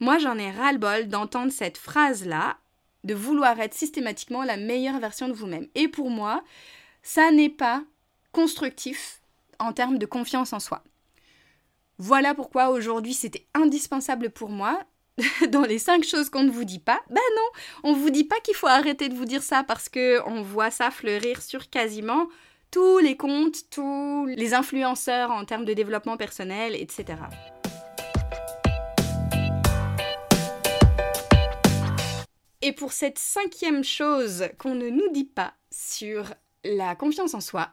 moi 0.00 0.18
j'en 0.18 0.38
ai 0.38 0.50
ras-le-bol 0.50 1.08
d'entendre 1.08 1.52
cette 1.52 1.78
phrase-là, 1.78 2.58
de 3.04 3.14
vouloir 3.14 3.58
être 3.60 3.74
systématiquement 3.74 4.44
la 4.44 4.56
meilleure 4.56 4.98
version 4.98 5.28
de 5.28 5.32
vous-même. 5.32 5.68
Et 5.74 5.88
pour 5.88 6.10
moi, 6.10 6.42
ça 7.02 7.30
n'est 7.30 7.48
pas 7.48 7.82
constructif 8.32 9.20
en 9.58 9.72
termes 9.72 9.98
de 9.98 10.06
confiance 10.06 10.52
en 10.52 10.60
soi. 10.60 10.82
Voilà 12.00 12.32
pourquoi 12.32 12.70
aujourd'hui 12.70 13.12
c'était 13.12 13.48
indispensable 13.54 14.30
pour 14.30 14.50
moi 14.50 14.80
dans 15.50 15.62
les 15.62 15.80
cinq 15.80 16.04
choses 16.04 16.30
qu'on 16.30 16.44
ne 16.44 16.50
vous 16.50 16.64
dit 16.64 16.78
pas, 16.78 17.00
ben 17.10 17.20
non, 17.36 17.90
on 17.90 17.92
vous 17.92 18.10
dit 18.10 18.22
pas 18.22 18.38
qu'il 18.38 18.54
faut 18.54 18.68
arrêter 18.68 19.08
de 19.08 19.16
vous 19.16 19.24
dire 19.24 19.42
ça 19.42 19.64
parce 19.64 19.88
que 19.88 20.20
on 20.28 20.42
voit 20.42 20.70
ça 20.70 20.92
fleurir 20.92 21.42
sur 21.42 21.68
quasiment 21.70 22.28
tous 22.70 22.98
les 22.98 23.16
comptes, 23.16 23.68
tous 23.70 24.26
les 24.26 24.54
influenceurs 24.54 25.32
en 25.32 25.44
termes 25.44 25.64
de 25.64 25.72
développement 25.74 26.16
personnel, 26.16 26.76
etc. 26.76 27.16
Et 32.62 32.72
pour 32.72 32.92
cette 32.92 33.18
cinquième 33.18 33.82
chose 33.82 34.44
qu'on 34.58 34.76
ne 34.76 34.88
nous 34.88 35.08
dit 35.10 35.24
pas 35.24 35.54
sur 35.72 36.32
la 36.62 36.94
confiance 36.94 37.34
en 37.34 37.40
soi, 37.40 37.70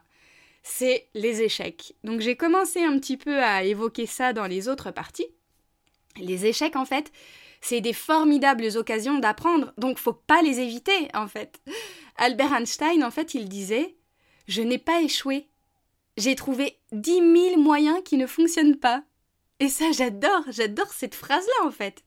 c'est 0.68 1.08
les 1.14 1.42
échecs. 1.42 1.94
Donc 2.02 2.20
j'ai 2.20 2.36
commencé 2.36 2.82
un 2.82 2.98
petit 2.98 3.16
peu 3.16 3.40
à 3.40 3.62
évoquer 3.62 4.04
ça 4.04 4.32
dans 4.32 4.46
les 4.46 4.68
autres 4.68 4.90
parties. 4.90 5.28
Les 6.16 6.44
échecs, 6.46 6.74
en 6.74 6.84
fait, 6.84 7.12
c'est 7.60 7.80
des 7.80 7.92
formidables 7.92 8.76
occasions 8.76 9.18
d'apprendre, 9.18 9.72
donc 9.78 9.98
faut 9.98 10.12
pas 10.12 10.42
les 10.42 10.58
éviter, 10.58 11.08
en 11.14 11.28
fait. 11.28 11.60
Albert 12.16 12.52
Einstein, 12.52 13.04
en 13.04 13.12
fait, 13.12 13.34
il 13.34 13.48
disait 13.48 13.96
Je 14.48 14.60
n'ai 14.60 14.78
pas 14.78 15.00
échoué. 15.02 15.48
J'ai 16.16 16.34
trouvé 16.34 16.80
dix 16.90 17.20
mille 17.20 17.58
moyens 17.58 18.00
qui 18.04 18.16
ne 18.16 18.26
fonctionnent 18.26 18.78
pas. 18.78 19.04
Et 19.60 19.68
ça, 19.68 19.92
j'adore, 19.92 20.44
j'adore 20.48 20.92
cette 20.92 21.14
phrase-là, 21.14 21.66
en 21.66 21.70
fait. 21.70 22.02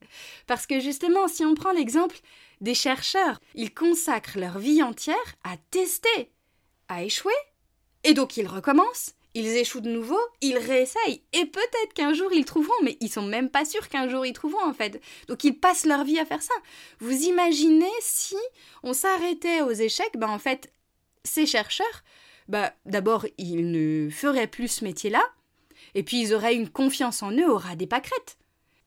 Parce 0.47 0.67
que 0.67 0.81
justement, 0.81 1.29
si 1.29 1.45
on 1.45 1.55
prend 1.55 1.71
l'exemple 1.71 2.19
des 2.59 2.75
chercheurs, 2.75 3.39
ils 3.55 3.73
consacrent 3.73 4.37
leur 4.37 4.59
vie 4.59 4.83
entière 4.83 5.15
à 5.45 5.55
tester, 5.71 6.31
à 6.89 7.03
échouer, 7.03 7.33
et 8.03 8.13
donc 8.13 8.37
ils 8.37 8.47
recommencent, 8.47 9.13
ils 9.35 9.47
échouent 9.47 9.81
de 9.81 9.89
nouveau, 9.89 10.19
ils 10.41 10.57
réessayent, 10.57 11.21
et 11.33 11.45
peut-être 11.45 11.93
qu'un 11.93 12.13
jour 12.13 12.31
ils 12.33 12.45
trouveront, 12.45 12.73
mais 12.83 12.97
ils 12.99 13.11
sont 13.11 13.25
même 13.25 13.49
pas 13.49 13.65
sûrs 13.65 13.89
qu'un 13.89 14.07
jour 14.07 14.25
ils 14.25 14.33
trouveront 14.33 14.65
en 14.65 14.73
fait. 14.73 15.01
Donc 15.27 15.43
ils 15.43 15.57
passent 15.57 15.85
leur 15.85 16.03
vie 16.03 16.19
à 16.19 16.25
faire 16.25 16.41
ça. 16.41 16.53
Vous 16.99 17.23
imaginez 17.23 17.85
si 18.01 18.35
on 18.83 18.93
s'arrêtait 18.93 19.61
aux 19.61 19.71
échecs, 19.71 20.17
ben 20.17 20.29
en 20.29 20.39
fait, 20.39 20.73
ces 21.23 21.45
chercheurs, 21.45 22.03
bah 22.47 22.73
d'abord 22.85 23.25
ils 23.37 23.69
ne 23.71 24.09
feraient 24.09 24.47
plus 24.47 24.67
ce 24.67 24.83
métier-là, 24.83 25.23
et 25.95 26.03
puis 26.03 26.21
ils 26.21 26.33
auraient 26.33 26.55
une 26.55 26.69
confiance 26.69 27.23
en 27.23 27.31
eux 27.31 27.49
aura 27.49 27.75
des 27.75 27.87
pâquerettes. 27.87 28.37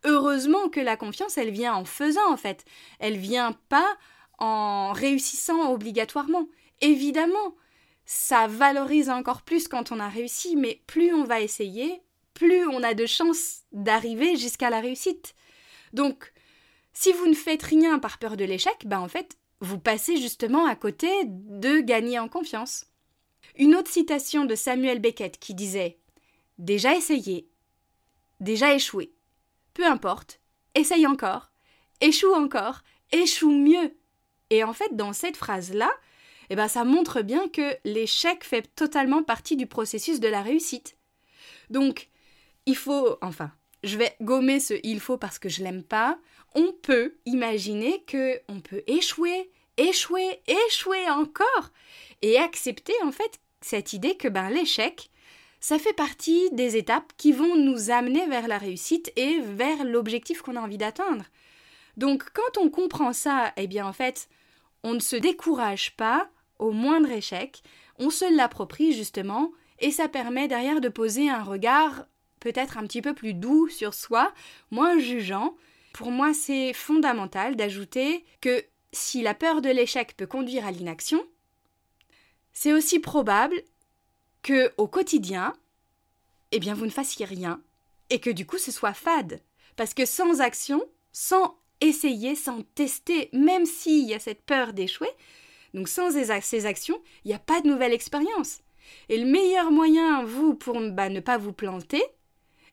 Heureusement 0.04 0.68
que 0.68 0.80
la 0.80 0.96
confiance, 0.96 1.38
elle 1.38 1.50
vient 1.50 1.74
en 1.74 1.84
faisant 1.84 2.32
en 2.32 2.36
fait. 2.36 2.64
Elle 2.98 3.16
vient 3.16 3.52
pas 3.68 3.96
en 4.38 4.92
réussissant 4.92 5.72
obligatoirement. 5.72 6.48
Évidemment, 6.80 7.54
ça 8.04 8.46
valorise 8.46 9.10
encore 9.10 9.42
plus 9.42 9.68
quand 9.68 9.92
on 9.92 10.00
a 10.00 10.08
réussi, 10.08 10.56
mais 10.56 10.82
plus 10.86 11.14
on 11.14 11.24
va 11.24 11.40
essayer, 11.40 12.02
plus 12.34 12.66
on 12.66 12.82
a 12.82 12.94
de 12.94 13.06
chances 13.06 13.60
d'arriver 13.72 14.36
jusqu'à 14.36 14.70
la 14.70 14.80
réussite. 14.80 15.34
Donc, 15.92 16.32
si 16.92 17.12
vous 17.12 17.26
ne 17.26 17.34
faites 17.34 17.62
rien 17.62 17.98
par 17.98 18.18
peur 18.18 18.36
de 18.36 18.44
l'échec, 18.44 18.86
ben 18.86 19.00
en 19.00 19.08
fait, 19.08 19.36
vous 19.60 19.78
passez 19.78 20.16
justement 20.16 20.66
à 20.66 20.74
côté 20.74 21.08
de 21.24 21.80
gagner 21.80 22.18
en 22.18 22.28
confiance. 22.28 22.86
Une 23.56 23.74
autre 23.74 23.90
citation 23.90 24.44
de 24.44 24.54
Samuel 24.54 24.98
Beckett 24.98 25.38
qui 25.38 25.54
disait 25.54 25.98
Déjà 26.58 26.94
essayé, 26.94 27.48
déjà 28.40 28.74
échoué. 28.74 29.12
Peu 29.74 29.86
importe, 29.86 30.40
essaye 30.74 31.06
encore, 31.06 31.50
échoue 32.00 32.34
encore, 32.34 32.82
échoue 33.10 33.50
mieux. 33.50 33.96
Et 34.50 34.64
en 34.64 34.72
fait, 34.72 34.94
dans 34.96 35.12
cette 35.12 35.36
phrase-là, 35.36 35.90
eh 36.50 36.56
ben, 36.56 36.68
ça 36.68 36.84
montre 36.84 37.22
bien 37.22 37.48
que 37.48 37.76
l'échec 37.84 38.44
fait 38.44 38.62
totalement 38.74 39.22
partie 39.22 39.56
du 39.56 39.66
processus 39.66 40.20
de 40.20 40.28
la 40.28 40.42
réussite. 40.42 40.96
Donc, 41.70 42.08
il 42.66 42.76
faut, 42.76 43.16
enfin, 43.22 43.52
je 43.82 43.96
vais 43.96 44.14
gommer 44.20 44.60
ce 44.60 44.74
il 44.84 45.00
faut 45.00 45.16
parce 45.16 45.38
que 45.38 45.48
je 45.48 45.62
l'aime 45.62 45.82
pas. 45.82 46.18
On 46.54 46.72
peut 46.72 47.14
imaginer 47.26 48.02
que 48.06 48.40
on 48.48 48.60
peut 48.60 48.82
échouer, 48.86 49.50
échouer, 49.76 50.40
échouer 50.46 51.08
encore 51.10 51.70
et 52.20 52.38
accepter 52.38 52.94
en 53.04 53.12
fait 53.12 53.40
cette 53.60 53.92
idée 53.92 54.16
que 54.16 54.28
ben 54.28 54.50
l'échec, 54.50 55.10
ça 55.60 55.78
fait 55.78 55.92
partie 55.92 56.50
des 56.52 56.76
étapes 56.76 57.12
qui 57.16 57.32
vont 57.32 57.56
nous 57.56 57.90
amener 57.90 58.26
vers 58.26 58.48
la 58.48 58.58
réussite 58.58 59.12
et 59.16 59.40
vers 59.40 59.84
l'objectif 59.84 60.42
qu'on 60.42 60.56
a 60.56 60.60
envie 60.60 60.78
d'atteindre. 60.78 61.24
Donc 61.96 62.24
quand 62.32 62.58
on 62.58 62.70
comprend 62.70 63.12
ça, 63.12 63.52
eh 63.56 63.66
bien 63.66 63.86
en 63.86 63.92
fait, 63.92 64.28
on 64.82 64.94
ne 64.94 65.00
se 65.00 65.16
décourage 65.16 65.96
pas 65.96 66.28
au 66.58 66.72
moindre 66.72 67.10
échec, 67.10 67.62
on 67.98 68.10
se 68.10 68.24
l'approprie 68.34 68.92
justement, 68.92 69.52
et 69.78 69.90
ça 69.90 70.08
permet 70.08 70.48
derrière 70.48 70.80
de 70.80 70.88
poser 70.88 71.28
un 71.28 71.42
regard 71.42 72.06
peut-être 72.40 72.76
un 72.78 72.86
petit 72.86 73.02
peu 73.02 73.14
plus 73.14 73.34
doux 73.34 73.68
sur 73.68 73.94
soi, 73.94 74.32
moins 74.70 74.98
jugeant. 74.98 75.56
Pour 75.92 76.10
moi, 76.10 76.34
c'est 76.34 76.72
fondamental 76.72 77.54
d'ajouter 77.54 78.24
que 78.40 78.64
si 78.92 79.22
la 79.22 79.34
peur 79.34 79.62
de 79.62 79.70
l'échec 79.70 80.16
peut 80.16 80.26
conduire 80.26 80.66
à 80.66 80.72
l'inaction, 80.72 81.24
c'est 82.52 82.72
aussi 82.72 82.98
probable 82.98 83.62
que 84.42 84.72
au 84.76 84.88
quotidien, 84.88 85.54
eh 86.50 86.58
bien 86.58 86.74
vous 86.74 86.84
ne 86.84 86.90
fassiez 86.90 87.24
rien 87.24 87.62
et 88.10 88.20
que 88.20 88.30
du 88.30 88.44
coup 88.44 88.58
ce 88.58 88.72
soit 88.72 88.94
fade. 88.94 89.40
Parce 89.76 89.94
que 89.94 90.04
sans 90.04 90.40
action, 90.40 90.82
sans 91.12 91.56
essayer, 91.82 92.34
sans 92.34 92.62
tester, 92.74 93.28
même 93.32 93.66
s'il 93.66 94.08
y 94.08 94.14
a 94.14 94.18
cette 94.18 94.42
peur 94.42 94.72
d'échouer, 94.72 95.10
donc 95.74 95.88
sans 95.88 96.10
ces 96.10 96.66
actions, 96.66 97.00
il 97.24 97.28
n'y 97.28 97.34
a 97.34 97.38
pas 97.38 97.60
de 97.60 97.68
nouvelle 97.68 97.92
expérience. 97.92 98.60
Et 99.08 99.18
le 99.18 99.26
meilleur 99.26 99.70
moyen, 99.70 100.24
vous, 100.24 100.54
pour 100.54 100.78
bah, 100.90 101.08
ne 101.08 101.20
pas 101.20 101.38
vous 101.38 101.52
planter, 101.52 102.02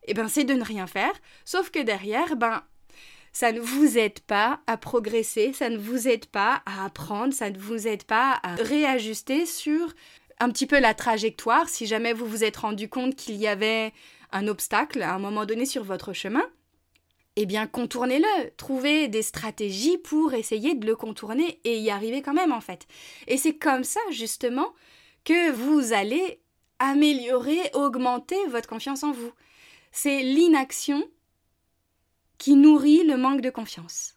eh 0.07 0.13
ben, 0.13 0.27
c'est 0.27 0.43
de 0.43 0.53
ne 0.53 0.63
rien 0.63 0.87
faire, 0.87 1.13
sauf 1.45 1.69
que 1.69 1.79
derrière, 1.79 2.35
ben, 2.35 2.63
ça 3.31 3.51
ne 3.51 3.59
vous 3.59 3.97
aide 3.97 4.19
pas 4.21 4.59
à 4.67 4.77
progresser, 4.77 5.53
ça 5.53 5.69
ne 5.69 5.77
vous 5.77 6.07
aide 6.07 6.25
pas 6.25 6.61
à 6.65 6.85
apprendre, 6.85 7.33
ça 7.33 7.49
ne 7.49 7.57
vous 7.57 7.87
aide 7.87 8.03
pas 8.03 8.39
à 8.43 8.55
réajuster 8.55 9.45
sur 9.45 9.93
un 10.39 10.49
petit 10.49 10.65
peu 10.65 10.79
la 10.79 10.93
trajectoire 10.93 11.69
si 11.69 11.85
jamais 11.85 12.13
vous 12.13 12.25
vous 12.25 12.43
êtes 12.43 12.57
rendu 12.57 12.89
compte 12.89 13.15
qu'il 13.15 13.35
y 13.35 13.47
avait 13.47 13.93
un 14.31 14.47
obstacle 14.47 15.01
à 15.01 15.13
un 15.13 15.19
moment 15.19 15.45
donné 15.45 15.65
sur 15.65 15.83
votre 15.83 16.13
chemin. 16.13 16.43
Eh 17.41 17.45
bien, 17.45 17.67
contournez-le, 17.67 18.52
trouvez 18.58 19.08
des 19.08 19.21
stratégies 19.21 19.97
pour 19.97 20.34
essayer 20.34 20.75
de 20.75 20.86
le 20.86 20.97
contourner 20.97 21.62
et 21.63 21.80
y 21.80 21.89
arriver 21.89 22.21
quand 22.21 22.34
même 22.34 22.52
en 22.52 22.60
fait. 22.60 22.86
Et 23.28 23.38
c'est 23.38 23.56
comme 23.56 23.86
ça 23.86 24.02
justement 24.12 24.73
que 25.23 25.49
vous 25.52 25.93
allez 25.93 26.41
améliorer, 26.80 27.62
augmenter 27.75 28.36
votre 28.49 28.67
confiance 28.67 29.04
en 29.04 29.13
vous. 29.13 29.32
C'est 29.93 30.21
l'inaction 30.21 31.02
qui 32.39 32.56
nourrit 32.56 33.06
le 33.06 33.15
manque 33.15 33.39
de 33.39 33.49
confiance. 33.49 34.15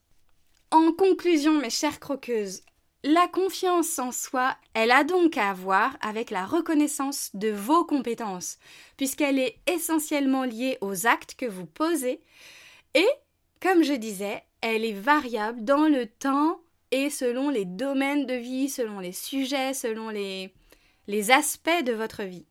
En 0.72 0.90
conclusion, 0.90 1.52
mes 1.60 1.70
chères 1.70 2.00
croqueuses, 2.00 2.62
la 3.04 3.28
confiance 3.28 4.00
en 4.00 4.10
soi, 4.10 4.56
elle 4.74 4.90
a 4.90 5.04
donc 5.04 5.36
à 5.36 5.52
voir 5.52 5.96
avec 6.00 6.32
la 6.32 6.44
reconnaissance 6.44 7.30
de 7.34 7.50
vos 7.50 7.84
compétences, 7.84 8.58
puisqu'elle 8.96 9.38
est 9.38 9.60
essentiellement 9.68 10.42
liée 10.42 10.76
aux 10.80 11.06
actes 11.06 11.36
que 11.36 11.46
vous 11.46 11.66
posez, 11.66 12.20
et, 12.94 13.08
comme 13.60 13.82
je 13.82 13.94
disais, 13.94 14.42
elle 14.60 14.84
est 14.84 14.92
variable 14.92 15.64
dans 15.64 15.88
le 15.88 16.06
temps 16.06 16.60
et 16.90 17.10
selon 17.10 17.48
les 17.48 17.64
domaines 17.64 18.26
de 18.26 18.34
vie, 18.34 18.68
selon 18.68 19.00
les 19.00 19.12
sujets, 19.12 19.74
selon 19.74 20.10
les, 20.10 20.52
les 21.06 21.30
aspects 21.30 21.84
de 21.84 21.92
votre 21.92 22.22
vie. 22.22 22.46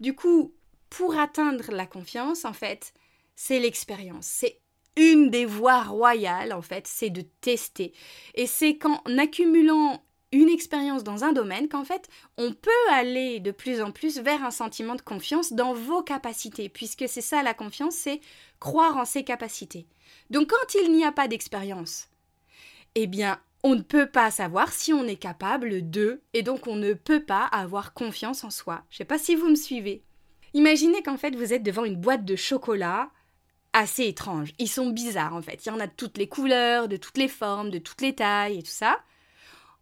Du 0.00 0.14
coup, 0.14 0.54
pour 0.90 1.18
atteindre 1.18 1.70
la 1.70 1.86
confiance, 1.86 2.44
en 2.44 2.52
fait, 2.52 2.92
c'est 3.36 3.60
l'expérience, 3.60 4.26
c'est 4.26 4.60
une 4.96 5.30
des 5.30 5.44
voies 5.44 5.82
royales, 5.82 6.52
en 6.52 6.62
fait, 6.62 6.86
c'est 6.86 7.10
de 7.10 7.22
tester. 7.40 7.92
Et 8.34 8.46
c'est 8.46 8.78
qu'en 8.78 9.00
accumulant 9.16 10.02
une 10.32 10.48
expérience 10.48 11.04
dans 11.04 11.24
un 11.24 11.32
domaine 11.32 11.68
qu'en 11.68 11.84
fait, 11.84 12.08
on 12.36 12.52
peut 12.52 12.92
aller 12.92 13.40
de 13.40 13.50
plus 13.50 13.80
en 13.80 13.92
plus 13.92 14.18
vers 14.18 14.44
un 14.44 14.50
sentiment 14.50 14.94
de 14.94 15.02
confiance 15.02 15.52
dans 15.52 15.72
vos 15.72 16.02
capacités, 16.02 16.68
puisque 16.68 17.08
c'est 17.08 17.22
ça 17.22 17.42
la 17.42 17.54
confiance, 17.54 17.94
c'est 17.94 18.20
croire 18.60 18.96
en 18.96 19.04
ses 19.04 19.24
capacités. 19.24 19.86
Donc 20.30 20.48
quand 20.50 20.74
il 20.82 20.92
n'y 20.92 21.04
a 21.04 21.12
pas 21.12 21.28
d'expérience, 21.28 22.08
eh 22.94 23.06
bien, 23.06 23.40
on 23.62 23.74
ne 23.74 23.82
peut 23.82 24.06
pas 24.06 24.30
savoir 24.30 24.72
si 24.72 24.92
on 24.92 25.06
est 25.06 25.16
capable 25.16 25.90
de, 25.90 26.20
et 26.34 26.42
donc 26.42 26.66
on 26.66 26.76
ne 26.76 26.92
peut 26.92 27.24
pas 27.24 27.44
avoir 27.44 27.92
confiance 27.92 28.44
en 28.44 28.50
soi. 28.50 28.82
Je 28.90 28.96
ne 28.96 28.98
sais 28.98 29.04
pas 29.04 29.18
si 29.18 29.34
vous 29.34 29.48
me 29.48 29.56
suivez. 29.56 30.04
Imaginez 30.54 31.02
qu'en 31.02 31.16
fait 31.16 31.34
vous 31.34 31.52
êtes 31.52 31.62
devant 31.62 31.84
une 31.84 31.96
boîte 31.96 32.24
de 32.24 32.36
chocolat 32.36 33.10
assez 33.72 34.06
étrange. 34.06 34.52
Ils 34.58 34.68
sont 34.68 34.90
bizarres 34.90 35.34
en 35.34 35.42
fait. 35.42 35.64
Il 35.64 35.68
y 35.68 35.72
en 35.72 35.80
a 35.80 35.86
de 35.86 35.92
toutes 35.96 36.18
les 36.18 36.28
couleurs, 36.28 36.88
de 36.88 36.96
toutes 36.96 37.18
les 37.18 37.28
formes, 37.28 37.70
de 37.70 37.78
toutes 37.78 38.00
les 38.00 38.14
tailles 38.14 38.58
et 38.58 38.62
tout 38.62 38.70
ça. 38.70 38.98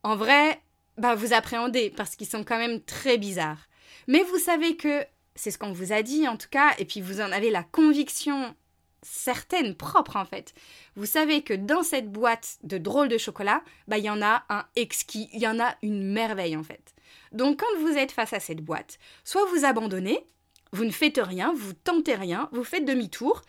En 0.07 0.15
vrai, 0.15 0.63
bah 0.99 1.17
vous 1.17 1.33
appréhendez 1.33 1.91
parce 1.91 2.15
qu'ils 2.15 2.29
sont 2.29 2.45
quand 2.45 2.59
même 2.59 2.81
très 2.81 3.19
bizarres. 3.19 3.67
Mais 4.07 4.23
vous 4.23 4.39
savez 4.39 4.77
que 4.77 5.05
c'est 5.35 5.51
ce 5.51 5.59
qu'on 5.59 5.73
vous 5.73 5.93
a 5.93 6.03
dit 6.03 6.29
en 6.29 6.37
tout 6.37 6.47
cas, 6.49 6.75
et 6.79 6.85
puis 6.85 7.01
vous 7.01 7.21
en 7.21 7.33
avez 7.33 7.51
la 7.51 7.65
conviction 7.65 8.55
certaine, 9.03 9.75
propre 9.75 10.15
en 10.15 10.25
fait. 10.25 10.55
Vous 10.95 11.07
savez 11.07 11.43
que 11.43 11.55
dans 11.55 11.83
cette 11.83 12.09
boîte 12.09 12.59
de 12.63 12.79
drôles 12.79 13.09
de 13.09 13.19
chocolat, 13.19 13.65
bah 13.89 13.99
il 13.99 14.05
y 14.05 14.11
en 14.11 14.23
a 14.23 14.45
un 14.49 14.65
exquis, 14.77 15.29
il 15.33 15.41
y 15.41 15.49
en 15.49 15.59
a 15.59 15.75
une 15.83 16.13
merveille 16.13 16.57
en 16.57 16.63
fait. 16.63 16.95
Donc 17.33 17.59
quand 17.59 17.81
vous 17.81 17.97
êtes 17.97 18.13
face 18.13 18.33
à 18.33 18.39
cette 18.39 18.61
boîte, 18.61 19.01
soit 19.25 19.45
vous 19.47 19.65
abandonnez, 19.65 20.25
vous 20.71 20.85
ne 20.85 20.93
faites 20.93 21.19
rien, 21.21 21.53
vous 21.53 21.73
tentez 21.73 22.15
rien, 22.15 22.49
vous 22.53 22.63
faites 22.63 22.85
demi-tour, 22.85 23.43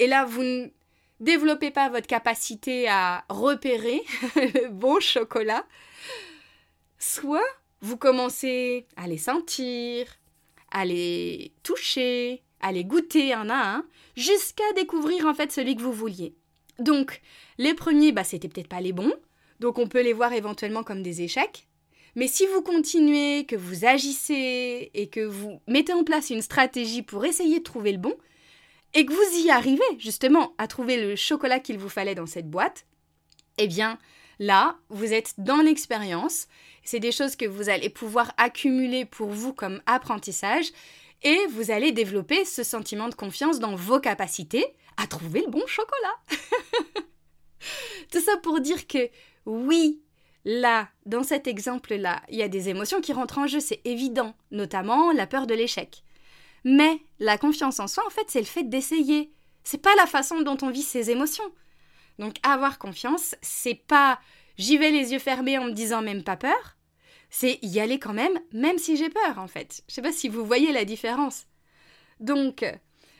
et 0.00 0.06
là, 0.06 0.24
vous 0.24 0.42
ne 0.42 0.66
développez 1.20 1.70
pas 1.70 1.88
votre 1.88 2.06
capacité 2.06 2.88
à 2.88 3.24
repérer 3.28 4.02
le 4.36 4.68
bon 4.68 5.00
chocolat. 5.00 5.64
Soit 6.98 7.46
vous 7.80 7.96
commencez 7.96 8.86
à 8.96 9.06
les 9.06 9.18
sentir, 9.18 10.06
à 10.70 10.84
les 10.84 11.52
toucher, 11.62 12.42
à 12.60 12.72
les 12.72 12.84
goûter 12.84 13.32
un 13.32 13.48
à 13.48 13.76
un, 13.76 13.86
jusqu'à 14.16 14.70
découvrir 14.74 15.26
en 15.26 15.34
fait 15.34 15.52
celui 15.52 15.76
que 15.76 15.82
vous 15.82 15.92
vouliez. 15.92 16.34
Donc, 16.78 17.20
les 17.58 17.74
premiers, 17.74 18.12
bah, 18.12 18.24
c'était 18.24 18.48
peut-être 18.48 18.68
pas 18.68 18.80
les 18.80 18.92
bons, 18.92 19.14
donc 19.60 19.78
on 19.78 19.86
peut 19.86 20.02
les 20.02 20.12
voir 20.12 20.32
éventuellement 20.32 20.82
comme 20.82 21.02
des 21.02 21.22
échecs. 21.22 21.66
Mais 22.16 22.26
si 22.26 22.46
vous 22.46 22.62
continuez, 22.62 23.44
que 23.46 23.56
vous 23.56 23.84
agissez 23.84 24.90
et 24.94 25.08
que 25.08 25.20
vous 25.20 25.60
mettez 25.68 25.92
en 25.92 26.04
place 26.04 26.30
une 26.30 26.42
stratégie 26.42 27.02
pour 27.02 27.24
essayer 27.24 27.58
de 27.58 27.64
trouver 27.64 27.92
le 27.92 27.98
bon, 27.98 28.14
et 28.94 29.06
que 29.06 29.12
vous 29.12 29.46
y 29.46 29.50
arrivez 29.50 29.82
justement 29.98 30.54
à 30.58 30.66
trouver 30.66 31.00
le 31.00 31.16
chocolat 31.16 31.60
qu'il 31.60 31.78
vous 31.78 31.88
fallait 31.88 32.14
dans 32.14 32.26
cette 32.26 32.50
boîte, 32.50 32.86
eh 33.58 33.66
bien 33.66 33.98
là, 34.38 34.78
vous 34.88 35.12
êtes 35.12 35.34
dans 35.38 35.60
l'expérience. 35.62 36.48
C'est 36.82 37.00
des 37.00 37.12
choses 37.12 37.36
que 37.36 37.44
vous 37.44 37.68
allez 37.68 37.90
pouvoir 37.90 38.32
accumuler 38.36 39.04
pour 39.04 39.28
vous 39.28 39.52
comme 39.52 39.82
apprentissage 39.86 40.72
et 41.22 41.38
vous 41.50 41.70
allez 41.70 41.92
développer 41.92 42.44
ce 42.44 42.62
sentiment 42.62 43.08
de 43.08 43.14
confiance 43.14 43.60
dans 43.60 43.74
vos 43.74 44.00
capacités 44.00 44.64
à 44.96 45.06
trouver 45.06 45.42
le 45.42 45.50
bon 45.50 45.66
chocolat. 45.66 46.16
Tout 48.10 48.20
ça 48.20 48.36
pour 48.38 48.60
dire 48.60 48.86
que 48.86 49.10
oui, 49.46 50.00
là, 50.44 50.88
dans 51.06 51.22
cet 51.22 51.46
exemple-là, 51.46 52.22
il 52.28 52.38
y 52.38 52.42
a 52.42 52.48
des 52.48 52.70
émotions 52.70 53.00
qui 53.00 53.12
rentrent 53.12 53.38
en 53.38 53.46
jeu, 53.46 53.60
c'est 53.60 53.80
évident, 53.84 54.34
notamment 54.50 55.12
la 55.12 55.26
peur 55.26 55.46
de 55.46 55.54
l'échec. 55.54 56.02
Mais 56.64 57.00
la 57.18 57.38
confiance 57.38 57.80
en 57.80 57.86
soi, 57.86 58.04
en 58.06 58.10
fait, 58.10 58.26
c'est 58.28 58.40
le 58.40 58.46
fait 58.46 58.64
d'essayer. 58.64 59.32
C'est 59.64 59.82
pas 59.82 59.94
la 59.96 60.06
façon 60.06 60.40
dont 60.42 60.58
on 60.62 60.70
vit 60.70 60.82
ses 60.82 61.10
émotions. 61.10 61.50
Donc 62.18 62.36
avoir 62.42 62.78
confiance, 62.78 63.34
c'est 63.40 63.74
pas 63.74 64.20
j'y 64.58 64.76
vais 64.76 64.90
les 64.90 65.12
yeux 65.12 65.18
fermés 65.18 65.58
en 65.58 65.64
me 65.64 65.72
disant 65.72 66.02
même 66.02 66.22
pas 66.22 66.36
peur. 66.36 66.76
C'est 67.30 67.58
y 67.62 67.80
aller 67.80 67.98
quand 67.98 68.12
même, 68.12 68.38
même 68.52 68.78
si 68.78 68.96
j'ai 68.96 69.08
peur 69.08 69.38
en 69.38 69.46
fait. 69.46 69.82
Je 69.88 69.94
sais 69.94 70.02
pas 70.02 70.12
si 70.12 70.28
vous 70.28 70.44
voyez 70.44 70.72
la 70.72 70.84
différence. 70.84 71.46
Donc, 72.18 72.64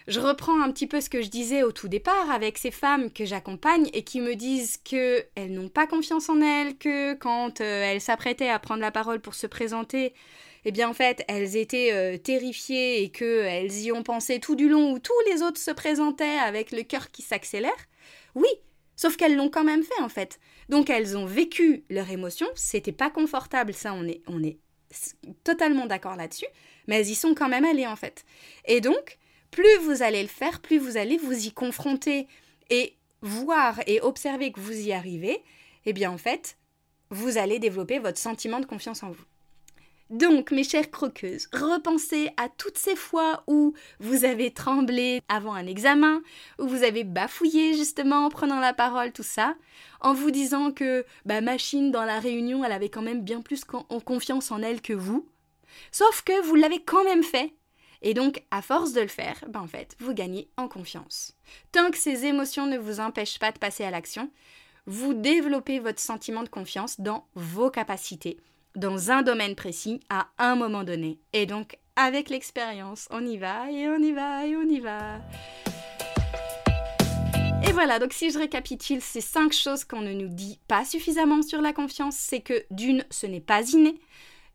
je 0.06 0.20
reprends 0.20 0.60
un 0.60 0.70
petit 0.72 0.86
peu 0.86 1.00
ce 1.00 1.08
que 1.08 1.22
je 1.22 1.28
disais 1.28 1.62
au 1.62 1.72
tout 1.72 1.88
départ 1.88 2.30
avec 2.30 2.58
ces 2.58 2.70
femmes 2.70 3.10
que 3.12 3.24
j'accompagne 3.24 3.88
et 3.92 4.02
qui 4.02 4.20
me 4.20 4.34
disent 4.34 4.76
que 4.78 5.24
elles 5.34 5.52
n'ont 5.52 5.68
pas 5.68 5.86
confiance 5.86 6.28
en 6.28 6.40
elles, 6.40 6.76
que 6.76 7.14
quand 7.14 7.60
euh, 7.60 7.84
elles 7.84 8.00
s'apprêtaient 8.00 8.48
à 8.48 8.58
prendre 8.58 8.80
la 8.80 8.90
parole 8.90 9.20
pour 9.20 9.34
se 9.34 9.46
présenter, 9.46 10.12
eh 10.64 10.72
bien 10.72 10.88
en 10.88 10.94
fait, 10.94 11.24
elles 11.28 11.56
étaient 11.56 11.92
euh, 11.92 12.18
terrifiées 12.18 13.02
et 13.02 13.10
qu'elles 13.10 13.78
y 13.80 13.92
ont 13.92 14.02
pensé 14.02 14.40
tout 14.40 14.54
du 14.54 14.68
long 14.68 14.92
où 14.92 14.98
tous 14.98 15.12
les 15.30 15.42
autres 15.42 15.60
se 15.60 15.70
présentaient 15.70 16.38
avec 16.38 16.70
le 16.70 16.82
cœur 16.82 17.10
qui 17.10 17.22
s'accélère. 17.22 17.72
Oui, 18.34 18.48
sauf 18.96 19.16
qu'elles 19.16 19.36
l'ont 19.36 19.50
quand 19.50 19.64
même 19.64 19.82
fait 19.82 20.02
en 20.02 20.08
fait. 20.08 20.38
Donc 20.68 20.90
elles 20.90 21.16
ont 21.16 21.26
vécu 21.26 21.84
leur 21.88 22.10
émotion, 22.10 22.46
c'était 22.54 22.92
pas 22.92 23.10
confortable, 23.10 23.72
ça 23.72 23.92
on 23.94 24.04
est, 24.06 24.22
on 24.26 24.42
est 24.42 24.58
totalement 25.44 25.86
d'accord 25.86 26.16
là-dessus, 26.16 26.46
mais 26.86 26.96
elles 26.96 27.10
y 27.10 27.14
sont 27.14 27.34
quand 27.34 27.48
même 27.48 27.64
allées 27.64 27.86
en 27.86 27.96
fait. 27.96 28.24
Et 28.66 28.80
donc, 28.80 29.18
plus 29.50 29.76
vous 29.82 30.02
allez 30.02 30.22
le 30.22 30.28
faire, 30.28 30.60
plus 30.60 30.78
vous 30.78 30.96
allez 30.96 31.16
vous 31.16 31.46
y 31.46 31.52
confronter 31.52 32.28
et 32.70 32.96
voir 33.22 33.80
et 33.86 34.00
observer 34.00 34.52
que 34.52 34.60
vous 34.60 34.78
y 34.78 34.92
arrivez, 34.92 35.42
eh 35.86 35.92
bien 35.92 36.10
en 36.10 36.18
fait, 36.18 36.56
vous 37.10 37.38
allez 37.38 37.58
développer 37.58 37.98
votre 37.98 38.18
sentiment 38.18 38.60
de 38.60 38.66
confiance 38.66 39.02
en 39.02 39.10
vous. 39.10 39.24
Donc, 40.10 40.50
mes 40.50 40.64
chères 40.64 40.90
croqueuses, 40.90 41.48
repensez 41.52 42.30
à 42.36 42.48
toutes 42.48 42.78
ces 42.78 42.96
fois 42.96 43.44
où 43.46 43.74
vous 44.00 44.24
avez 44.24 44.52
tremblé 44.52 45.22
avant 45.28 45.54
un 45.54 45.66
examen, 45.68 46.20
où 46.58 46.66
vous 46.66 46.82
avez 46.82 47.04
bafouillé 47.04 47.74
justement 47.74 48.26
en 48.26 48.28
prenant 48.28 48.58
la 48.58 48.74
parole, 48.74 49.12
tout 49.12 49.22
ça, 49.22 49.54
en 50.00 50.12
vous 50.12 50.32
disant 50.32 50.72
que 50.72 51.06
bah, 51.26 51.40
Machine 51.40 51.92
dans 51.92 52.04
la 52.04 52.18
réunion, 52.18 52.64
elle 52.64 52.72
avait 52.72 52.88
quand 52.88 53.02
même 53.02 53.22
bien 53.22 53.40
plus 53.40 53.62
confiance 53.64 54.50
en 54.50 54.62
elle 54.62 54.82
que 54.82 54.92
vous. 54.92 55.28
Sauf 55.92 56.22
que 56.22 56.42
vous 56.42 56.56
l'avez 56.56 56.82
quand 56.82 57.04
même 57.04 57.22
fait. 57.22 57.54
Et 58.02 58.12
donc, 58.12 58.42
à 58.50 58.62
force 58.62 58.92
de 58.92 59.02
le 59.02 59.08
faire, 59.08 59.44
ben 59.48 59.60
en 59.60 59.68
fait, 59.68 59.94
vous 60.00 60.12
gagnez 60.12 60.50
en 60.56 60.66
confiance. 60.66 61.36
Tant 61.70 61.92
que 61.92 61.98
ces 61.98 62.24
émotions 62.24 62.66
ne 62.66 62.78
vous 62.78 62.98
empêchent 62.98 63.38
pas 63.38 63.52
de 63.52 63.58
passer 63.58 63.84
à 63.84 63.90
l'action, 63.90 64.28
vous 64.86 65.14
développez 65.14 65.78
votre 65.78 66.00
sentiment 66.00 66.42
de 66.42 66.48
confiance 66.48 67.00
dans 67.00 67.28
vos 67.34 67.70
capacités 67.70 68.38
dans 68.76 69.10
un 69.10 69.22
domaine 69.22 69.54
précis 69.54 70.00
à 70.08 70.28
un 70.38 70.56
moment 70.56 70.84
donné. 70.84 71.18
Et 71.32 71.46
donc, 71.46 71.78
avec 71.96 72.30
l'expérience, 72.30 73.08
on 73.10 73.24
y 73.24 73.36
va 73.36 73.70
et 73.70 73.88
on 73.88 73.98
y 73.98 74.12
va 74.12 74.46
et 74.46 74.56
on 74.56 74.68
y 74.68 74.80
va. 74.80 75.18
Et 77.66 77.72
voilà, 77.72 77.98
donc 77.98 78.12
si 78.12 78.30
je 78.30 78.38
récapitule 78.38 79.00
ces 79.00 79.20
cinq 79.20 79.52
choses 79.52 79.84
qu'on 79.84 80.00
ne 80.00 80.12
nous 80.12 80.28
dit 80.28 80.58
pas 80.66 80.84
suffisamment 80.84 81.42
sur 81.42 81.60
la 81.60 81.72
confiance, 81.72 82.16
c'est 82.16 82.40
que 82.40 82.64
d'une, 82.70 83.04
ce 83.10 83.26
n'est 83.26 83.40
pas 83.40 83.62
inné. 83.70 84.00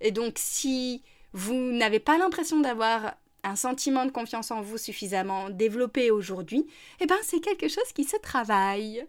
Et 0.01 0.11
donc 0.11 0.33
si 0.37 1.03
vous 1.31 1.53
n'avez 1.53 1.99
pas 1.99 2.17
l'impression 2.17 2.59
d'avoir 2.59 3.15
un 3.43 3.55
sentiment 3.55 4.05
de 4.05 4.11
confiance 4.11 4.51
en 4.51 4.61
vous 4.61 4.77
suffisamment 4.77 5.49
développé 5.49 6.09
aujourd'hui, 6.11 6.65
eh 6.99 7.05
ben 7.05 7.17
c'est 7.21 7.39
quelque 7.39 7.67
chose 7.67 7.91
qui 7.93 8.03
se 8.03 8.17
travaille. 8.17 9.05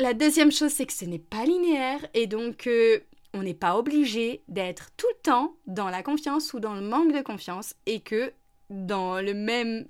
La 0.00 0.12
deuxième 0.12 0.50
chose, 0.50 0.72
c'est 0.72 0.86
que 0.86 0.92
ce 0.92 1.04
n'est 1.04 1.18
pas 1.18 1.44
linéaire 1.44 2.04
et 2.14 2.26
donc 2.26 2.66
euh, 2.66 2.98
on 3.34 3.42
n'est 3.42 3.54
pas 3.54 3.76
obligé 3.76 4.42
d'être 4.48 4.90
tout 4.96 5.06
le 5.08 5.22
temps 5.22 5.56
dans 5.66 5.88
la 5.88 6.02
confiance 6.02 6.52
ou 6.52 6.60
dans 6.60 6.74
le 6.74 6.82
manque 6.82 7.12
de 7.12 7.22
confiance 7.22 7.74
et 7.86 8.00
que 8.00 8.32
dans 8.70 9.20
le 9.20 9.34
même 9.34 9.86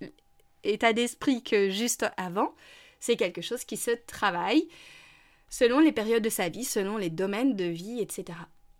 état 0.65 0.93
d'esprit 0.93 1.43
que 1.43 1.71
juste 1.71 2.07
avant, 2.17 2.55
c'est 3.01 3.17
quelque 3.17 3.43
chose 3.43 3.65
qui 3.65 3.77
se 3.77 3.91
travaille 4.07 4.69
selon 5.49 5.81
les 5.81 5.93
périodes 5.93 6.23
de 6.23 6.31
sa 6.31 6.49
vie, 6.49 6.65
selon 6.65 6.97
les 6.97 7.11
domaines 7.11 7.57
de 7.57 7.65
vie, 7.65 8.01
etc. 8.01 8.39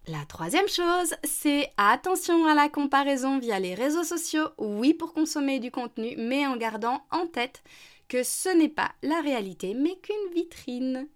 La 0.09 0.25
troisième 0.27 0.69
chose, 0.69 1.15
c'est 1.23 1.71
attention 1.77 2.47
à 2.47 2.55
la 2.55 2.69
comparaison 2.69 3.39
via 3.39 3.61
les 3.61 3.75
réseaux 3.75 4.05
sociaux, 4.05 4.49
oui 4.59 4.95
pour 4.95 5.13
consommer 5.13 5.61
du 5.61 5.71
contenu, 5.71 6.15
mais 6.17 6.47
en 6.47 6.57
gardant 6.57 7.05
en 7.11 7.27
tête 7.27 7.63
que 8.09 8.23
ce 8.23 8.49
n'est 8.49 8.69
pas 8.69 8.93
la 9.03 9.21
réalité, 9.21 9.75
mais 9.75 9.97
qu'une 9.97 10.35
vitrine. 10.35 11.09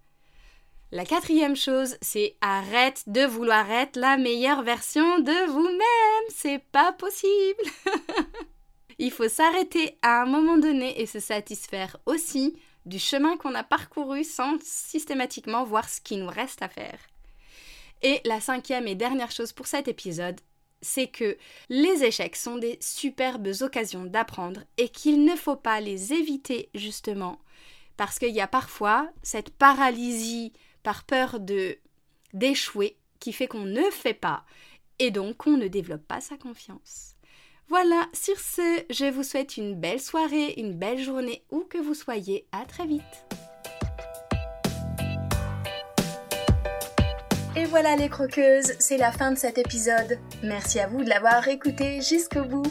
La 0.93 1.05
quatrième 1.05 1.57
chose, 1.57 1.97
c'est 2.01 2.37
arrête 2.41 3.03
de 3.09 3.23
vouloir 3.23 3.69
être 3.73 3.97
la 3.97 4.17
meilleure 4.17 4.63
version 4.63 5.19
de 5.19 5.51
vous-même. 5.51 6.25
C'est 6.29 6.63
pas 6.71 6.93
possible. 6.93 7.63
Il 8.99 9.11
faut 9.11 9.29
s'arrêter 9.29 9.99
à 10.03 10.23
un 10.23 10.27
moment 10.27 10.59
donné 10.59 11.01
et 11.01 11.07
se 11.07 11.19
satisfaire 11.19 11.97
aussi 12.07 12.57
du 12.87 13.01
chemin 13.01 13.37
qu'on 13.37 13.57
a 13.57 13.65
parcouru 13.65 14.23
sans 14.23 14.59
systématiquement 14.63 15.65
voir 15.65 15.89
ce 15.89 16.01
qui 16.01 16.17
nous 16.19 16.29
reste 16.29 16.63
à 16.63 16.69
faire. 16.69 17.01
Et 18.03 18.21
la 18.25 18.41
cinquième 18.41 18.87
et 18.87 18.95
dernière 18.95 19.33
chose 19.33 19.53
pour 19.53 19.67
cet 19.67 19.89
épisode, 19.89 20.41
c'est 20.83 21.09
que 21.09 21.37
les 21.69 22.05
échecs 22.05 22.37
sont 22.37 22.59
des 22.59 22.79
superbes 22.81 23.49
occasions 23.61 24.05
d'apprendre 24.05 24.63
et 24.77 24.89
qu'il 24.89 25.25
ne 25.25 25.35
faut 25.35 25.57
pas 25.57 25.81
les 25.81 26.13
éviter 26.13 26.71
justement 26.75 27.41
parce 27.97 28.19
qu'il 28.19 28.35
y 28.35 28.41
a 28.41 28.47
parfois 28.47 29.09
cette 29.23 29.51
paralysie 29.51 30.53
par 30.87 31.03
peur 31.03 31.41
de 31.41 31.79
d'échouer 32.33 32.97
qui 33.19 33.33
fait 33.33 33.49
qu'on 33.49 33.65
ne 33.65 33.91
fait 33.91 34.15
pas 34.15 34.45
et 35.01 35.11
donc 35.11 35.39
qu'on 35.39 35.57
ne 35.57 35.67
développe 35.67 36.07
pas 36.07 36.21
sa 36.21 36.37
confiance. 36.37 37.17
Voilà, 37.69 38.07
sur 38.13 38.39
ce, 38.39 38.85
je 38.89 39.11
vous 39.11 39.25
souhaite 39.25 39.57
une 39.57 39.75
belle 39.75 40.01
soirée, 40.01 40.55
une 40.59 40.75
belle 40.75 41.03
journée 41.03 41.43
où 41.51 41.65
que 41.69 41.79
vous 41.79 41.95
soyez. 41.95 42.47
À 42.53 42.65
très 42.67 42.87
vite. 42.87 43.03
Et 47.57 47.65
voilà 47.65 47.97
les 47.97 48.09
croqueuses, 48.09 48.75
c'est 48.79 48.97
la 48.97 49.11
fin 49.11 49.33
de 49.33 49.39
cet 49.39 49.59
épisode. 49.59 50.21
Merci 50.45 50.79
à 50.79 50.87
vous 50.87 51.03
de 51.03 51.09
l'avoir 51.09 51.49
écouté 51.49 52.01
jusqu'au 52.01 52.45
bout. 52.45 52.71